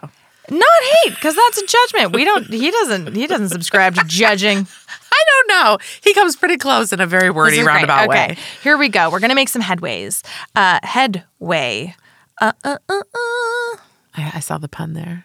[0.50, 2.12] not hate, because that's a judgment.
[2.14, 4.58] We don't he doesn't he doesn't subscribe to judging.
[5.12, 5.78] I don't know.
[6.02, 8.28] He comes pretty close in a very wordy, roundabout okay.
[8.28, 8.36] way.
[8.62, 9.10] Here we go.
[9.10, 10.22] We're gonna make some headways.
[10.54, 11.94] Uh headway.
[12.40, 13.76] Uh uh uh uh.
[14.16, 15.24] I, I saw the pun there.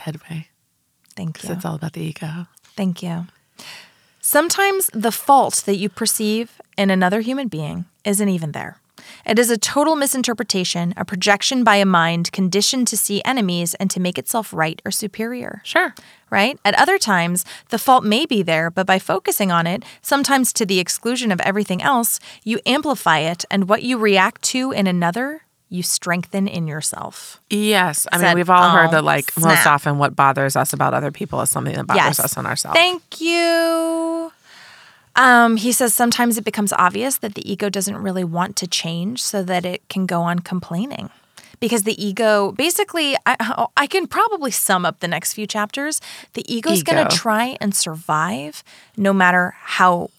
[0.00, 0.48] Headway.
[1.16, 1.52] Thank you.
[1.52, 2.46] it's all about the ego.
[2.76, 3.26] Thank you.
[4.20, 8.80] Sometimes the fault that you perceive in another human being isn't even there.
[9.26, 13.90] It is a total misinterpretation, a projection by a mind conditioned to see enemies and
[13.90, 15.62] to make itself right or superior.
[15.64, 15.94] Sure.
[16.30, 16.58] Right?
[16.64, 20.66] At other times, the fault may be there, but by focusing on it, sometimes to
[20.66, 25.42] the exclusion of everything else, you amplify it, and what you react to in another,
[25.70, 27.40] you strengthen in yourself.
[27.48, 28.06] Yes.
[28.12, 30.92] I mean, we've all heard "Oh, that, like, snap." most often what bothers us about
[30.92, 32.76] other people is something that bothers us on ourselves.
[32.76, 34.32] Thank you.
[35.16, 39.22] Um, he says sometimes it becomes obvious that the ego doesn't really want to change
[39.22, 41.10] so that it can go on complaining.
[41.58, 46.00] Because the ego, basically, I, I can probably sum up the next few chapters.
[46.32, 48.64] The ego is going to try and survive
[48.96, 50.10] no matter how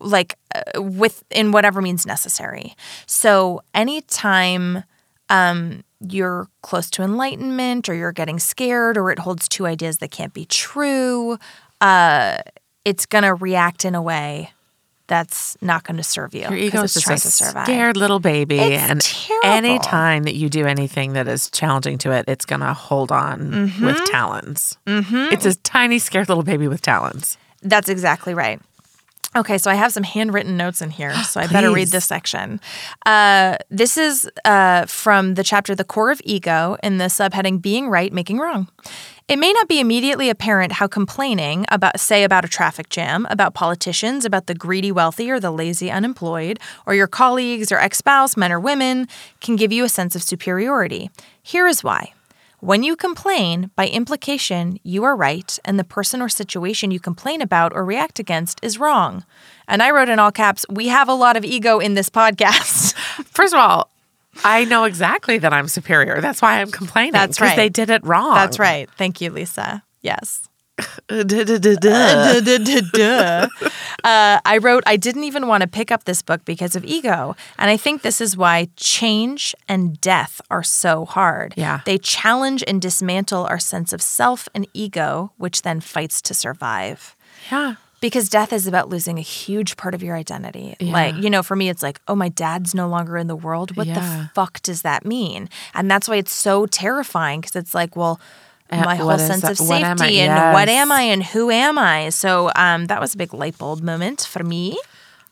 [0.00, 2.74] like uh, with in whatever means necessary.
[3.06, 4.84] So anytime
[5.28, 10.10] um, you're close to enlightenment or you're getting scared or it holds two ideas that
[10.10, 11.38] can't be true,
[11.80, 12.38] uh,
[12.84, 14.50] it's gonna react in a way
[15.06, 16.40] that's not going to serve you.
[16.40, 17.66] Your ego is trying just to a survive.
[17.66, 18.58] scared little baby.
[18.58, 19.48] It's and terrible.
[19.48, 23.12] any time that you do anything that is challenging to it, it's going to hold
[23.12, 23.84] on Mm-hmm.
[23.84, 24.78] with talons.
[24.86, 25.30] Mm-hmm.
[25.34, 27.36] It's a tiny, scared little baby with talons.
[27.60, 28.62] That's exactly right.
[29.36, 32.60] Okay, so I have some handwritten notes in here, so I better read this section.
[33.04, 37.88] Uh, this is uh, from the chapter The Core of Ego in the subheading Being
[37.88, 38.68] Right, Making Wrong.
[39.26, 43.54] It may not be immediately apparent how complaining about, say, about a traffic jam, about
[43.54, 48.36] politicians, about the greedy wealthy or the lazy unemployed, or your colleagues or ex spouse,
[48.36, 49.08] men or women,
[49.40, 51.10] can give you a sense of superiority.
[51.42, 52.12] Here is why.
[52.64, 57.42] When you complain, by implication, you are right, and the person or situation you complain
[57.42, 59.26] about or react against is wrong.
[59.68, 62.94] And I wrote in all caps, we have a lot of ego in this podcast.
[63.26, 63.90] First of all,
[64.44, 66.22] I know exactly that I'm superior.
[66.22, 67.12] That's why I'm complaining.
[67.12, 67.54] That's right.
[67.54, 68.36] They did it wrong.
[68.36, 68.88] That's right.
[68.96, 69.82] Thank you, Lisa.
[70.00, 70.48] Yes.
[71.08, 72.40] Duh.
[72.92, 73.48] Duh.
[74.04, 77.36] uh, I wrote, I didn't even want to pick up this book because of ego.
[77.58, 81.54] And I think this is why change and death are so hard.
[81.56, 81.80] Yeah.
[81.86, 87.14] They challenge and dismantle our sense of self and ego, which then fights to survive.
[87.50, 87.76] Yeah.
[88.00, 90.76] Because death is about losing a huge part of your identity.
[90.78, 93.76] Like, you know, for me, it's like, oh, my dad's no longer in the world.
[93.78, 93.94] What Yeah.
[93.94, 95.48] the fuck does that mean?
[95.72, 98.20] And that's why it's so terrifying because it's like, well,
[98.70, 102.08] Uh, my whole sense that- of safety and what am I and who am I?
[102.08, 104.78] So um, that was a big light bulb moment for me.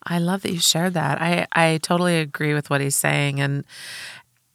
[0.04, 1.20] I love that you shared that.
[1.20, 3.40] I, I totally agree with what he's saying.
[3.40, 3.64] And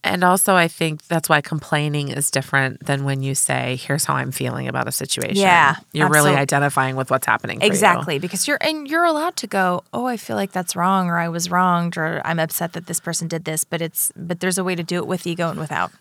[0.03, 4.15] and also I think that's why complaining is different than when you say, here's how
[4.15, 5.35] I'm feeling about a situation.
[5.35, 7.59] Yeah, You're really identifying with what's happening.
[7.59, 7.71] for you.
[7.71, 9.83] Exactly, because you're and you're allowed to go.
[9.93, 12.99] Oh, I feel like that's wrong, or I was wronged, or I'm upset that this
[12.99, 13.63] person did this.
[13.63, 15.91] But it's but there's a way to do it with ego and without.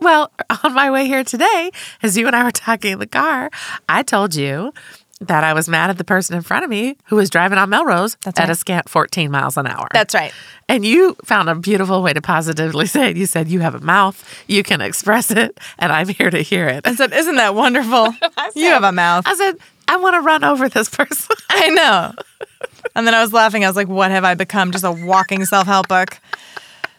[0.00, 0.32] Well,
[0.64, 1.70] on my way here today,
[2.02, 3.50] as you and I were talking in the car,
[3.88, 4.72] I told you
[5.28, 7.70] that I was mad at the person in front of me who was driving on
[7.70, 9.88] Melrose That's at a scant 14 miles an hour.
[9.92, 10.32] That's right.
[10.68, 13.16] And you found a beautiful way to positively say it.
[13.16, 16.68] You said, You have a mouth, you can express it, and I'm here to hear
[16.68, 16.86] it.
[16.86, 18.14] I said, "Isn't that wonderful?
[18.54, 19.58] you have a mouth." I said,
[19.88, 21.36] I want to run over this person.
[21.50, 22.12] I know.
[22.94, 23.64] And then I was laughing.
[23.64, 24.72] I was like, "What have I become?
[24.72, 26.18] Just a walking self-help book."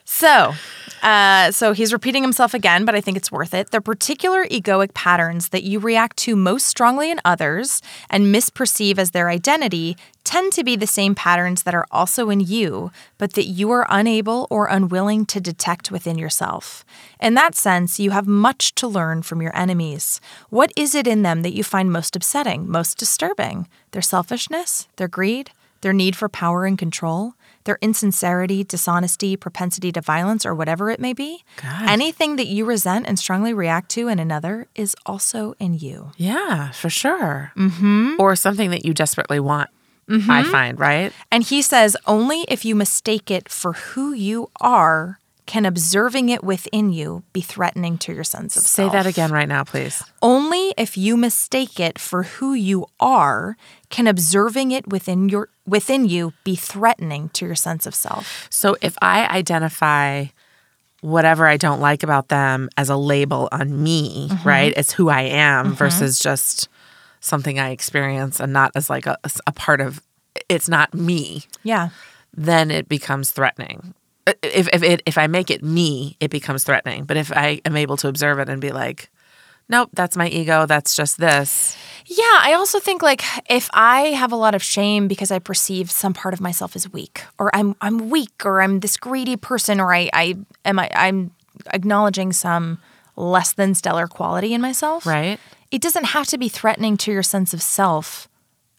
[0.06, 0.54] So,
[1.02, 3.72] uh, so he's repeating himself again, but I think it's worth it.
[3.72, 9.12] The particular egoic patterns that you react to most strongly in others and misperceive as
[9.12, 13.46] their identity tend to be the same patterns that are also in you, but that
[13.46, 16.86] you are unable or unwilling to detect within yourself.
[17.20, 20.22] In that sense, you have much to learn from your enemies.
[20.50, 23.68] What is it in them that you find most upsetting, most disturbing?
[23.92, 25.52] Their selfishness, their greed,
[25.82, 27.34] their need for power and control,
[27.66, 31.44] their insincerity, dishonesty, propensity to violence, or whatever it may be.
[31.62, 31.90] God.
[31.90, 36.12] Anything that you resent and strongly react to in another is also in you.
[36.18, 37.52] Yeah, for sure.
[37.56, 38.16] Mm-hmm.
[38.20, 39.70] Or something that you desperately want,
[40.10, 40.30] Mm-hmm.
[40.30, 41.14] I find, right?
[41.32, 46.44] And he says, only if you mistake it for who you are can observing it
[46.44, 48.92] within you be threatening to your sense of self?
[48.92, 50.02] Say that again right now, please.
[50.22, 53.58] Only if you mistake it for who you are
[53.90, 58.48] can observing it within your within you be threatening to your sense of self.
[58.50, 60.26] So if I identify
[61.02, 64.48] whatever I don't like about them as a label on me, Mm-hmm.
[64.48, 64.74] right?
[64.78, 66.70] It's who I am versus just
[67.20, 70.02] something I experience and not as like a, a part of
[70.50, 71.90] it's not me, Yeah.
[72.34, 73.94] then it becomes threatening.
[74.26, 77.06] If if it if I make it me, it becomes threatening.
[77.06, 79.10] But if I am able to observe it and be like,
[79.68, 81.76] nope, that's my ego, that's just this.
[82.06, 85.92] Yeah, I also think like if I have a lot of shame because I perceive
[85.92, 89.80] some part of myself as weak, or I'm I'm weak, or I'm this greedy person,
[89.80, 91.32] or I I am I, I'm
[91.74, 92.80] acknowledging some
[93.16, 95.06] less than stellar quality in myself.
[95.06, 95.40] Right?
[95.72, 98.28] It doesn't have to be threatening to your sense of self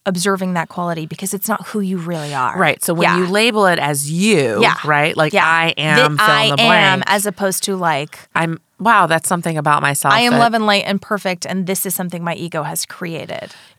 [0.07, 2.59] observing that quality because it's not who you really are.
[2.59, 2.82] Right.
[2.82, 3.18] So when Yeah.
[3.18, 4.74] you label it as you, Yeah.
[4.84, 5.16] right?
[5.16, 5.46] Like yeah.
[5.46, 7.05] I am fill I the am blank.
[7.07, 10.12] as opposed to like I'm wow, that's something about myself.
[10.12, 12.84] I am that- love and light and perfect and this is something my ego has
[12.84, 13.30] created.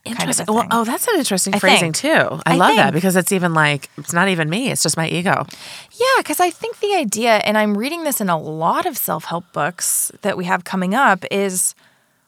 [0.06, 0.46] Kind of Interesting.
[0.50, 2.16] Well, oh, that's an interesting I phrasing think.
[2.18, 2.42] too.
[2.46, 5.08] I, I love that because it's even like it's not even me; it's just my
[5.08, 5.46] ego.
[5.92, 9.26] Yeah, because I think the idea, and I'm reading this in a lot of self
[9.26, 11.74] help books that we have coming up, is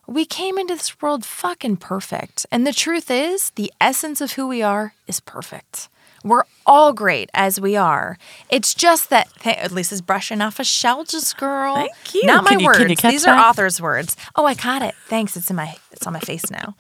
[0.08, 2.46] We came into this world fucking perfect.
[2.52, 5.90] And the truth is, the essence of who we are is perfect.
[6.24, 8.18] We're all great as we are.
[8.50, 11.76] It's just that th- at least is brushing off a shell just girl.
[11.76, 12.26] Thank you.
[12.26, 12.78] Not my you- words.
[12.80, 13.46] can you catch These are that?
[13.50, 14.16] authors' words.
[14.36, 14.96] Oh, I caught it.
[15.08, 15.38] Thanks.
[15.38, 16.76] It's in my it's on my face now.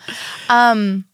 [0.49, 1.05] Um,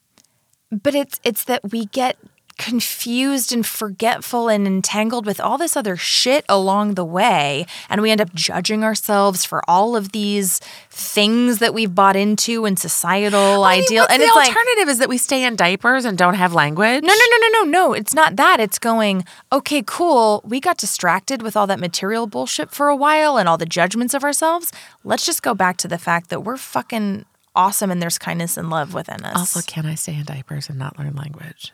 [0.71, 2.17] but it's it's that we get
[2.57, 8.11] confused and forgetful and entangled with all this other shit along the way and we
[8.11, 13.63] end up judging ourselves for all of these things that we've bought into and societal
[13.63, 16.17] I mean, ideal and the it's like alternative is that we stay in diapers and
[16.17, 17.03] don't have language.
[17.03, 17.93] no, no, no, no, no, no.
[17.93, 18.59] It's not that.
[18.59, 20.41] It's going, okay, cool.
[20.45, 24.13] We got distracted with all that material bullshit for a while and all the judgments
[24.13, 24.71] of ourselves.
[25.03, 27.25] Let's just go back to the fact that we're fucking
[27.55, 29.35] awesome and there's kindness and love within us.
[29.35, 31.71] Also, can I stay in diapers and not learn language?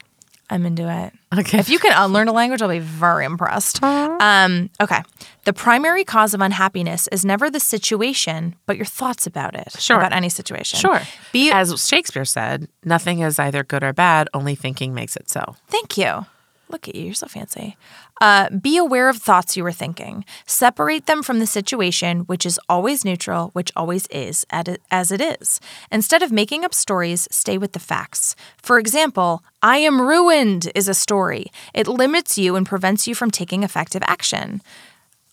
[0.50, 1.14] I'm into it.
[1.38, 1.60] Okay.
[1.60, 3.84] If you can unlearn a language, I'll be very impressed.
[3.84, 5.02] Um, okay.
[5.45, 9.80] The primary cause of unhappiness is never the situation, but your thoughts about it.
[9.80, 9.97] Sure.
[9.97, 10.80] About any situation.
[10.80, 11.02] Sure.
[11.32, 15.56] Be As Shakespeare said, nothing is either good or bad, only thinking makes it so.
[15.68, 16.26] Thank you.
[16.70, 17.06] Look at you.
[17.06, 17.78] You're so fancy.
[18.22, 20.26] Uh, be aware of thoughts you were thinking.
[20.45, 25.59] Separate them from the situation, which is always neutral, which always is as it is.
[25.91, 28.36] Instead of making up stories, stay with the facts.
[28.57, 31.47] For example, I am ruined is a story.
[31.74, 34.61] It limits you and prevents you from taking effective action.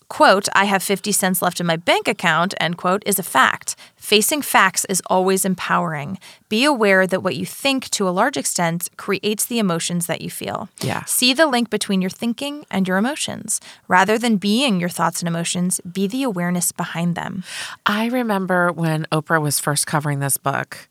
[0.09, 3.75] Quote, I have 50 cents left in my bank account, end quote, is a fact.
[3.97, 6.17] Facing facts is always empowering.
[6.47, 10.29] Be aware that what you think to a large extent creates the emotions that you
[10.29, 10.69] feel.
[10.79, 11.03] Yeah.
[11.03, 13.59] See the link between your thinking and your emotions.
[13.89, 17.43] Rather than being your thoughts and emotions, be the awareness behind them.
[17.85, 20.87] I remember when Oprah was first covering this book,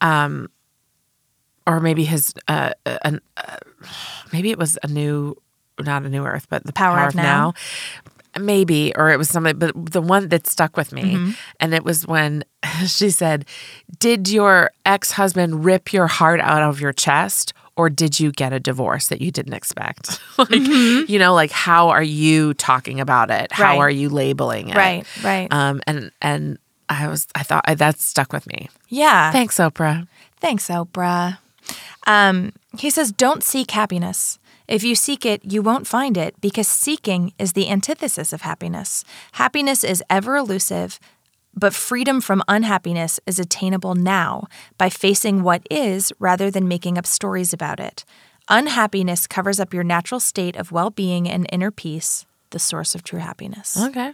[0.00, 0.48] um,
[1.66, 3.56] or maybe his, uh, uh, an, uh,
[4.32, 5.36] maybe it was a new,
[5.78, 7.52] not a new Earth, but the Power, of, now.
[8.38, 12.06] Maybe, or it was something, but the one that stuck with me, and it was
[12.06, 12.44] when
[12.86, 13.44] she said,
[13.98, 18.52] "Did your ex husband rip your heart out of your chest?" Or did you get
[18.52, 20.20] a divorce that you didn't expect?
[20.38, 23.50] like, you know, like how are you talking about it?
[23.50, 23.78] How Right.
[23.78, 24.76] are you labeling it?
[24.76, 25.48] Right, right.
[25.52, 26.58] Um, and and
[26.88, 28.68] I was I thought I, that stuck with me.
[28.90, 29.32] yeah.
[29.32, 30.06] Thanks, Oprah.
[30.40, 31.38] Thanks, Oprah.
[32.06, 34.38] Um, he says, Don't seek happiness.
[34.66, 39.04] If you seek it, you won't find it because seeking is the antithesis of happiness.
[39.32, 40.98] Happiness is ever elusive,
[41.54, 44.46] but freedom from unhappiness is attainable now
[44.78, 48.04] by facing what is rather than making up stories about it.
[48.48, 53.02] Unhappiness covers up your natural state of well being and inner peace, the source of
[53.02, 53.76] true happiness.
[53.80, 54.12] Okay.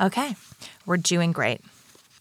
[0.00, 0.36] Okay,
[0.84, 1.60] we're doing great.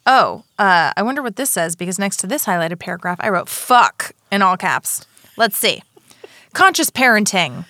[0.05, 3.49] Oh, uh, I wonder what this says because next to this highlighted paragraph, I wrote
[3.49, 5.05] fuck in all caps.
[5.36, 5.82] Let's see.
[6.56, 7.66] Conscious parenting.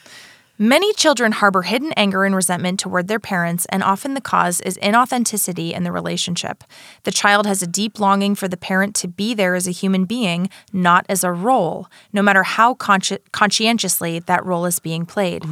[0.60, 4.78] Many children harbor hidden anger and resentment toward their parents, and often the cause is
[4.78, 6.64] inauthenticity in the relationship.
[7.02, 10.06] The child has a deep longing for the parent to be there as a human
[10.06, 15.44] being, not as a role, no matter how consci- conscientiously that role is being played.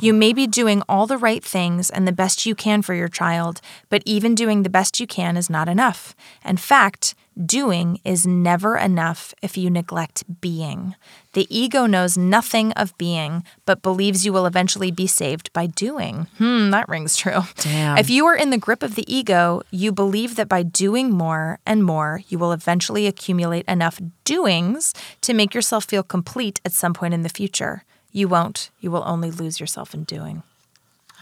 [0.00, 3.08] You may be doing all the right things and the best you can for your
[3.08, 6.14] child, but even doing the best you can is not enough.
[6.44, 10.94] In fact, Doing is never enough if you neglect being.
[11.34, 16.28] The ego knows nothing of being, but believes you will eventually be saved by doing.
[16.38, 17.42] Hmm, that rings true.
[17.58, 17.98] Damn.
[17.98, 21.58] If you are in the grip of the ego, you believe that by doing more
[21.66, 26.94] and more, you will eventually accumulate enough doings to make yourself feel complete at some
[26.94, 27.84] point in the future.
[28.12, 28.70] You won't.
[28.80, 30.42] You will only lose yourself in doing.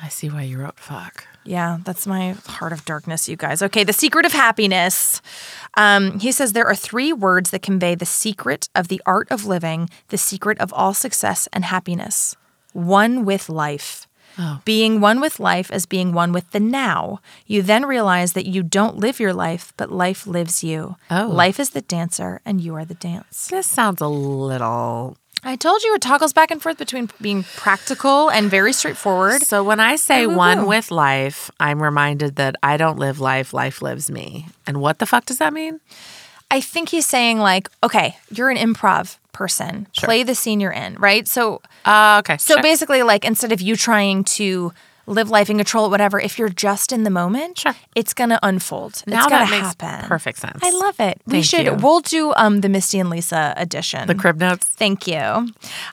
[0.01, 1.27] I see why you wrote fuck.
[1.45, 3.63] Yeah, that's my heart of darkness, you guys.
[3.63, 5.21] Okay, the secret of happiness.
[5.77, 9.45] Um, he says there are three words that convey the secret of the art of
[9.45, 12.37] living, the secret of all success and happiness
[12.75, 14.07] one with life.
[14.65, 17.21] Being one with life as being one with the now.
[17.47, 20.97] You then realize that you don't live your life, but life lives you.
[21.09, 21.29] Oh.
[21.29, 23.47] Life is the dancer, and you are the dance.
[23.47, 25.17] This sounds a little.
[25.45, 29.43] I told you it toggles back and forth between being practical and very straightforward.
[29.43, 30.39] So when I say Woo-woo.
[30.39, 34.47] one with life, I'm reminded that I don't live life, life lives me.
[34.67, 35.81] And what the fuck does that mean?
[36.51, 39.87] I think he's saying like, okay, you're an improv person.
[39.97, 41.27] Play the scene you're in, right?
[41.29, 42.37] So Uh, okay.
[42.39, 42.63] so sure.
[42.63, 44.73] basically like instead of you trying to
[45.07, 47.75] live life and control it, whatever, if you're just in the moment, Sure.
[47.95, 49.03] it's gonna unfold.
[49.07, 50.09] now it's gonna that makes happen.
[50.09, 50.59] perfect sense.
[50.63, 51.21] I love it.
[51.27, 51.75] we should you.
[51.75, 54.07] we'll do um the Misty and Lisa edition.
[54.07, 54.67] the crib notes.
[54.67, 55.49] Thank you.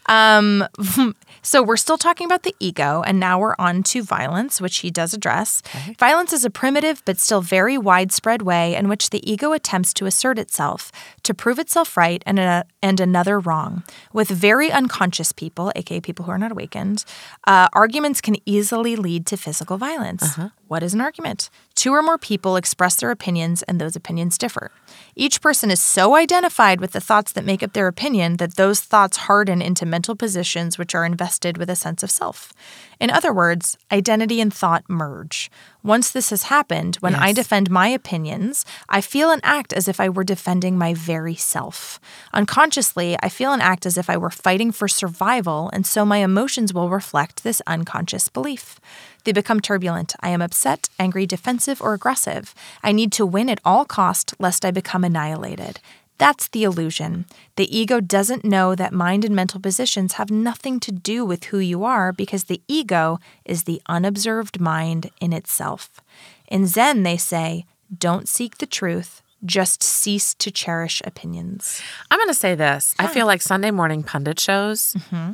[0.08, 0.66] Um,
[1.42, 4.92] so we're still talking about the ego, and now we're on to violence, which he
[4.92, 5.62] does address.
[5.98, 10.06] Violence is a primitive but still very widespread way in which the ego attempts to
[10.06, 10.92] assert itself,
[11.24, 13.84] to prove itself right and, a, and another wrong.
[14.14, 17.06] With very unconscious people, aka people who are not awakened,
[17.48, 20.38] uh, arguments can easily lead to physical violence.
[20.72, 21.50] What is an argument?
[21.76, 24.72] Two or more people express their opinions, and those opinions differ.
[25.18, 28.80] Each person is so identified with the thoughts that make up their opinion that those
[28.80, 32.54] thoughts harden into mental positions which are invested with a sense of self.
[33.02, 35.52] In other words, identity and thought merge.
[35.84, 40.00] Once this has happened, when I defend my opinions, I feel and act as if
[40.00, 42.00] I were defending my very self.
[42.34, 46.18] Unconsciously, I feel and act as if I were fighting for survival, and so my
[46.18, 48.80] emotions will reflect this unconscious belief.
[49.24, 50.16] They become turbulent.
[50.20, 52.54] I am upset, angry, defensive, or aggressive.
[52.84, 55.80] I need to win at all cost lest I become annihilated.
[56.22, 57.26] That's the illusion.
[57.56, 61.58] The ego doesn't know that mind and mental positions have nothing to do with who
[61.58, 66.00] you are because the ego is the unobserved mind in itself.
[66.48, 67.66] In Zen, they say,
[67.98, 71.82] don't seek the truth, just cease to cherish opinions.
[72.12, 72.94] I'm going to say this.
[73.00, 75.32] I feel like Sunday morning pundit shows mm-hmm.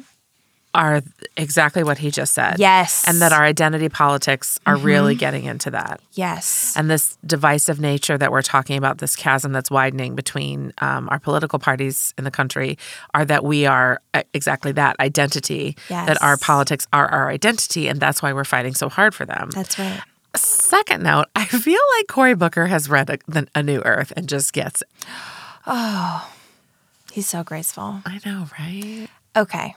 [0.77, 1.01] Are
[1.35, 2.55] exactly what he just said.
[2.59, 3.03] Yes.
[3.07, 5.99] And that our identity politics are really getting into that.
[6.13, 6.73] Yes.
[6.77, 11.19] And this divisive nature that we're talking about, this chasm that's widening between um, our
[11.19, 12.77] political parties in the country,
[13.13, 17.87] are that we are uh, exactly that identity, that our politics are our identity.
[17.87, 19.49] And that's why we're fighting so hard for them.
[19.51, 19.99] That's right.
[20.35, 24.53] Second note, I feel like Cory Booker has read a, a New Earth and just
[24.53, 24.83] gets
[25.65, 26.31] Oh,
[27.11, 28.01] He's so graceful.
[28.05, 29.07] I know, right?
[29.35, 29.75] Okay.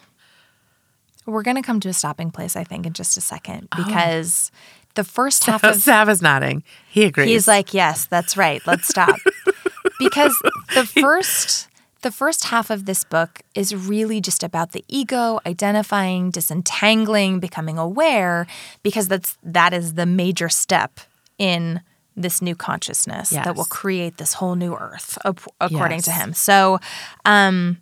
[1.26, 4.50] We're going to come to a stopping place, I think, in just a second because
[4.94, 6.62] the first half of Sav is nodding.
[6.88, 7.28] He agrees.
[7.28, 8.62] He's like, "Yes, that's right.
[8.66, 9.16] Let's stop."
[9.98, 10.36] because
[10.74, 11.68] the first
[12.02, 17.78] the first half of this book is really just about the ego identifying, disentangling, becoming
[17.78, 18.46] aware
[18.82, 21.00] because that's that is the major step
[21.38, 21.82] in
[22.16, 25.16] this new consciousness that will create this whole new earth
[25.60, 26.32] according to him.
[26.34, 26.80] So,
[27.24, 27.78] um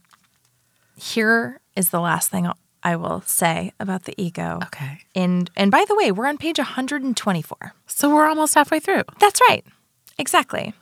[0.97, 2.51] here is the last thing
[2.83, 4.61] I will say about the ego.
[4.65, 5.01] Okay.
[5.15, 7.73] And and by the way, we're on page 124.
[7.87, 9.03] So we're almost halfway through.
[9.19, 9.65] That's right.
[10.19, 10.75] Exactly.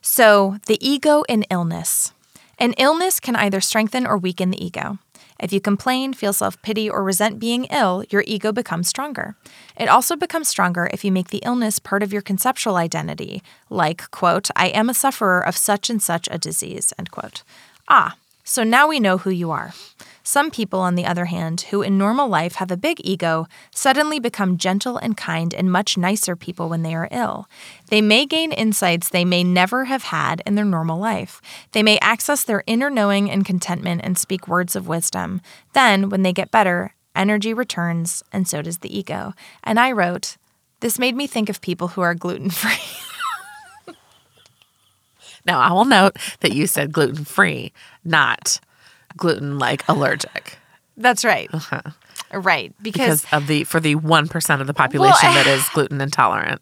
[0.00, 2.12] So, the ego in illness.
[2.58, 4.98] An illness can either strengthen or weaken the ego.
[5.38, 9.36] If you complain, feel self pity, or resent being ill, your ego becomes stronger.
[9.76, 14.10] It also becomes stronger if you make the illness part of your conceptual identity, like,
[14.10, 17.44] quote, I am a sufferer of such and such a disease, end quote.
[17.88, 18.16] Ah,
[18.48, 19.74] so now we know who you are.
[20.22, 24.18] Some people, on the other hand, who in normal life have a big ego, suddenly
[24.18, 27.46] become gentle and kind and much nicer people when they are ill.
[27.88, 31.42] They may gain insights they may never have had in their normal life.
[31.72, 35.42] They may access their inner knowing and contentment and speak words of wisdom.
[35.74, 39.34] Then, when they get better, energy returns, and so does the ego.
[39.62, 40.38] And I wrote,
[40.80, 43.02] This made me think of people who are gluten free.
[45.48, 47.72] Now, I will note that you said gluten free,
[48.04, 48.60] not
[49.16, 50.58] gluten like allergic,
[50.96, 51.48] That's right.
[51.52, 51.80] Uh-huh.
[52.30, 52.74] Right.
[52.82, 56.60] because of the for the one percent of the population that is gluten intolerant.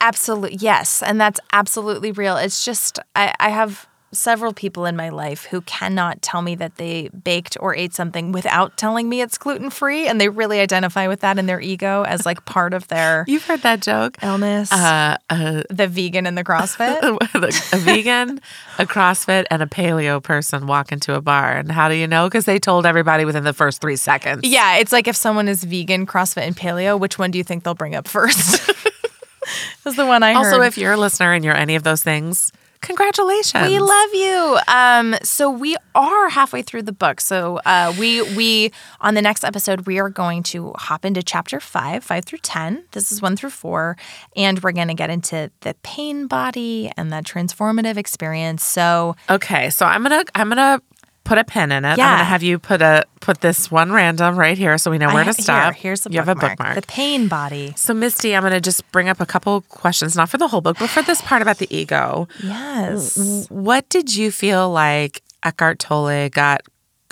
[0.00, 0.58] Absolutely.
[0.60, 1.02] Yes.
[1.02, 2.36] And that's absolutely real.
[2.36, 6.76] It's just, I, I have several people in my life who cannot tell me that
[6.76, 10.06] they baked or ate something without telling me it's gluten free.
[10.06, 13.44] And they really identify with that in their ego as like part of their You've
[13.44, 14.16] heard that joke.
[14.22, 14.72] illness.
[14.72, 16.98] Uh, uh, the vegan and the CrossFit.
[17.72, 18.40] a vegan,
[18.78, 22.26] a CrossFit, and a paleo person walk into a bar, and how do you know?
[22.26, 24.40] Because they told everybody within the first three seconds.
[24.44, 24.76] yeah.
[24.76, 27.74] It's like if someone is vegan, CrossFit, and paleo, which one do you think they'll
[27.74, 28.70] bring up first?
[29.86, 30.46] is the one I heard.
[30.46, 33.66] Also, if you're a listener and you're any of those things, congratulations.
[33.68, 34.58] We love you.
[34.68, 37.20] Um, so we are halfway through the book.
[37.20, 41.60] So uh, we we on the next episode we are going to hop into chapter
[41.60, 42.84] five, five through ten.
[42.92, 43.96] This is one through four,
[44.36, 48.64] and we're going to get into the pain body and the transformative experience.
[48.64, 50.80] So Okay, so I'm gonna I'm gonna
[51.28, 51.90] put a pin in it.
[51.90, 55.12] I'm gonna have you put a put this one random right here so we know
[55.12, 55.74] where to stop.
[55.74, 56.40] Here, here's the you bookmark.
[56.40, 56.74] have a bookmark.
[56.76, 57.74] The pain body.
[57.76, 60.78] so Misty, I'm gonna just bring up a couple questions, not for the whole book,
[60.78, 62.26] but for this part about the ego.
[62.42, 63.46] Yes.
[63.50, 66.62] What did you feel like Eckhart Tolle got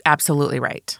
[0.06, 0.98] absolutely right?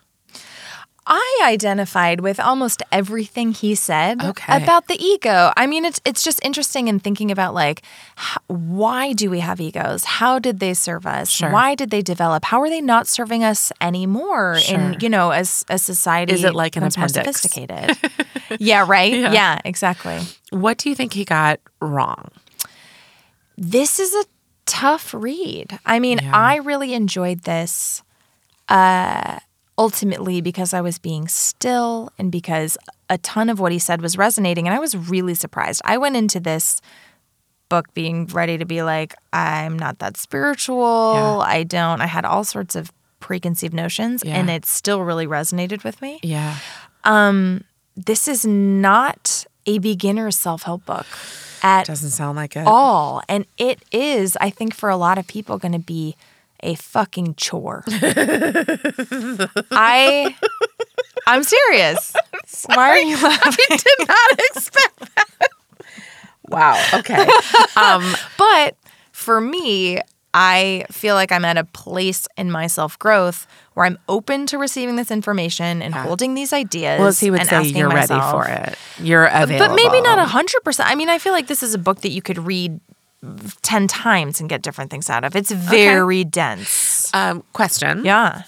[1.09, 4.57] I identified with almost everything he said Okay.
[4.63, 5.53] about the ego.
[5.57, 7.83] I mean, it's it's just interesting in thinking about like,
[8.19, 10.03] h- why do we have egos?
[10.05, 11.31] How did they serve us?
[11.31, 11.51] Sure.
[11.53, 12.45] Why did they develop?
[12.45, 14.59] How are they not serving us anymore?
[14.59, 14.79] Sure.
[14.81, 17.97] In you know, as a society, Is it like an becomes more sophisticated?
[18.59, 18.85] yeah.
[18.89, 19.13] Right.
[19.13, 19.33] Yeah.
[19.33, 19.61] yeah.
[19.65, 20.19] Exactly.
[20.51, 22.31] What do you think he got wrong?
[23.57, 24.25] This is a
[24.67, 25.79] tough read.
[25.87, 26.33] I mean, Yeah.
[26.35, 28.03] I really enjoyed this
[28.69, 29.39] uh,
[29.79, 32.79] ultimately because I was being still and because
[33.11, 34.67] a ton of what he said was resonating.
[34.67, 35.83] And I was really surprised.
[35.85, 36.81] I went into this
[37.69, 41.15] book being ready to be like, I'm not that spiritual.
[41.15, 41.39] Yeah.
[41.39, 42.91] I don't, I had all sorts of
[43.21, 44.37] preconceived notions Yeah.
[44.37, 46.57] and it still really resonated with me Yeah.
[47.05, 47.65] Um,
[47.97, 51.07] this is not a beginner's self help book
[51.63, 52.67] at Doesn't sound like it.
[52.67, 53.23] all.
[53.29, 56.15] And it is, I think, for a lot of people, going to be
[56.61, 57.85] a fucking chore.
[59.71, 60.35] I.
[61.27, 62.15] I'm serious.
[62.67, 63.67] Why are you laughing?
[63.71, 65.49] I did not expect that.
[66.49, 66.81] Wow.
[66.95, 67.27] Okay.
[67.77, 68.77] Um, But
[69.11, 69.99] for me,
[70.33, 74.59] I feel like I'm at a place in my self growth where I'm open to
[74.59, 76.99] receiving this information and holding these ideas.
[76.99, 78.77] well, as he would and say, you're ready for it.
[79.01, 79.59] You're available.
[79.69, 80.89] But maybe not a hundred percent.
[80.91, 82.81] I mean, I feel like this is a book that you could read
[83.63, 85.35] ten times and get different things out of.
[85.37, 87.11] It's very dense.
[87.15, 88.05] Um, question.
[88.05, 88.43] Yeah.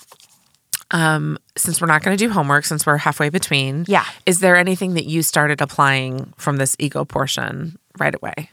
[0.90, 4.05] Um, since we're not going to do homework, since we're halfway between, Yeah.
[4.24, 8.51] is there anything that you started applying from this ego portion right away?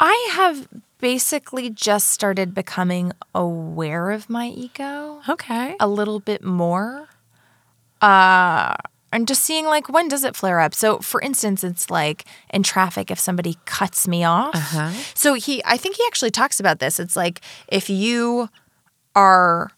[0.00, 0.68] I have
[0.98, 5.76] basically just started becoming aware of my ego Okay.
[5.80, 7.08] a little bit more.
[8.02, 8.74] Uh
[9.14, 10.74] and just seeing like when does it flare up?
[10.74, 14.54] So for instance, it's like in traffic if somebody cuts me off.
[14.54, 14.90] Uh-huh.
[15.14, 16.98] So he I think he actually talks about this.
[16.98, 18.50] It's like if you
[19.14, 19.70] are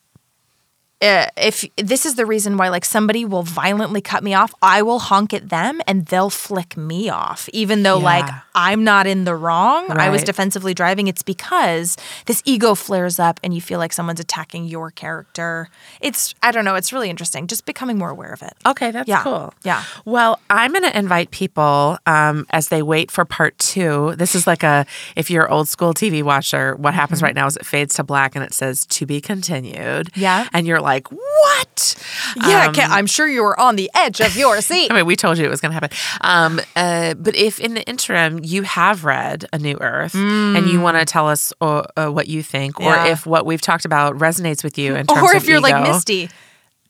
[1.02, 4.81] uh, if this is the reason why like somebody will violently cut me off, I
[4.81, 8.24] will honk at them and they'll flick me off, even though like
[8.55, 9.90] I'm not in the wrong.
[9.90, 11.06] I was defensively driving.
[11.06, 15.68] It's because this ego flares up and you feel like someone's attacking your character.
[16.01, 16.77] It's I don't know.
[16.77, 17.47] It's really interesting.
[17.47, 18.55] Just becoming more aware of it.
[18.64, 19.23] Okay, that's Yeah.
[19.23, 19.52] cool.
[19.64, 19.82] Yeah.
[20.06, 24.14] Well, I'm going to invite people um, as they wait for part two.
[24.16, 27.56] This is like a, if you're old school TV watcher, what happens right now is
[27.59, 30.09] it fades to black and it says to be continued.
[30.14, 30.48] Yeah.
[30.55, 31.96] And you're like, what?
[32.36, 34.90] Yeah, Um, I'm sure you were on the edge of your seat.
[34.90, 35.90] I mean, we told you it was going to happen.
[36.22, 40.80] Um, uh, but if in the interim you have read A New Earth and you
[40.80, 43.08] want to tell us uh, uh, what you think, or Yeah.
[43.08, 46.30] if what we've talked about resonates with you in terms or if you're like Misty,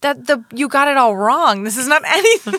[0.07, 1.65] that the you got it all wrong.
[1.65, 2.55] This is not anything.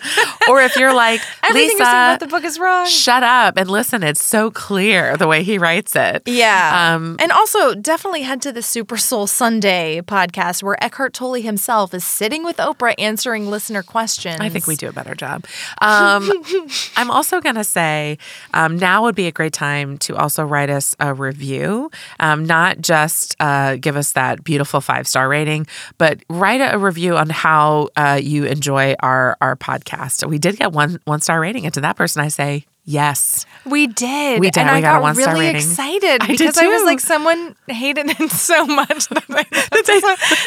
[0.50, 2.86] or if you're like Everything Lisa, you're about the book is wrong.
[2.88, 4.04] shut up and listen.
[4.04, 6.24] It's so clear the way he writes it.
[6.26, 6.96] Yeah.
[6.96, 11.94] Um, and also definitely head to the Super Soul Sunday podcast where Eckhart Tolle himself
[11.94, 14.40] is sitting with Oprah answering listener questions.
[14.40, 15.46] I think we do a better job.
[15.82, 16.30] Um,
[16.96, 18.18] I'm also going to say
[18.54, 22.80] um, now would be a great time to also write us a review, um, not
[22.82, 25.68] just uh, give us that beautiful five star rating,
[25.98, 30.28] but write a, a review on how uh, you enjoy our our podcast.
[30.28, 33.46] We did get one one star rating, and to that person, I say yes.
[33.66, 34.40] We did.
[34.40, 34.62] We did.
[34.62, 35.58] And We I got got really rating.
[35.58, 40.02] excited I because I was like, someone hated it so much that I, this, is,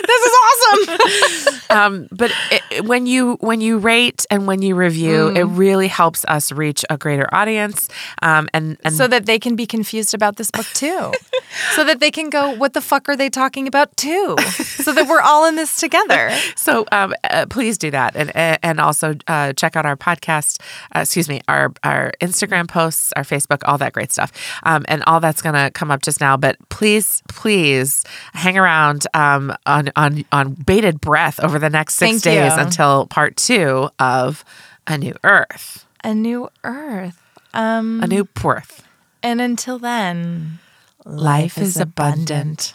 [0.09, 1.61] this is awesome.
[1.77, 6.25] um, but it, when you when you rate and when you review, it really helps
[6.25, 7.89] us reach a greater audience.
[8.23, 11.13] Um, and and so that they can be confused about this book too.
[11.75, 14.37] so that they can go, what the fuck are they talking about too?
[14.65, 16.31] so that we're all in this together.
[16.57, 20.59] So um, uh, please do that, and and also uh, check out our podcast.
[20.97, 22.30] Uh, excuse me, our our Instagram
[22.69, 24.33] posts, our Facebook, all that great stuff,
[24.63, 26.37] um, and all that's gonna come up just now.
[26.37, 28.05] But please, please
[28.35, 32.61] hang around um, on on on bated breath over the next six Thank days you.
[32.63, 34.45] until part two of
[34.87, 37.21] A New Earth, A new earth.
[37.53, 38.83] Um, A New Porth.
[39.23, 40.59] and until then,
[41.05, 42.75] Life is abundant.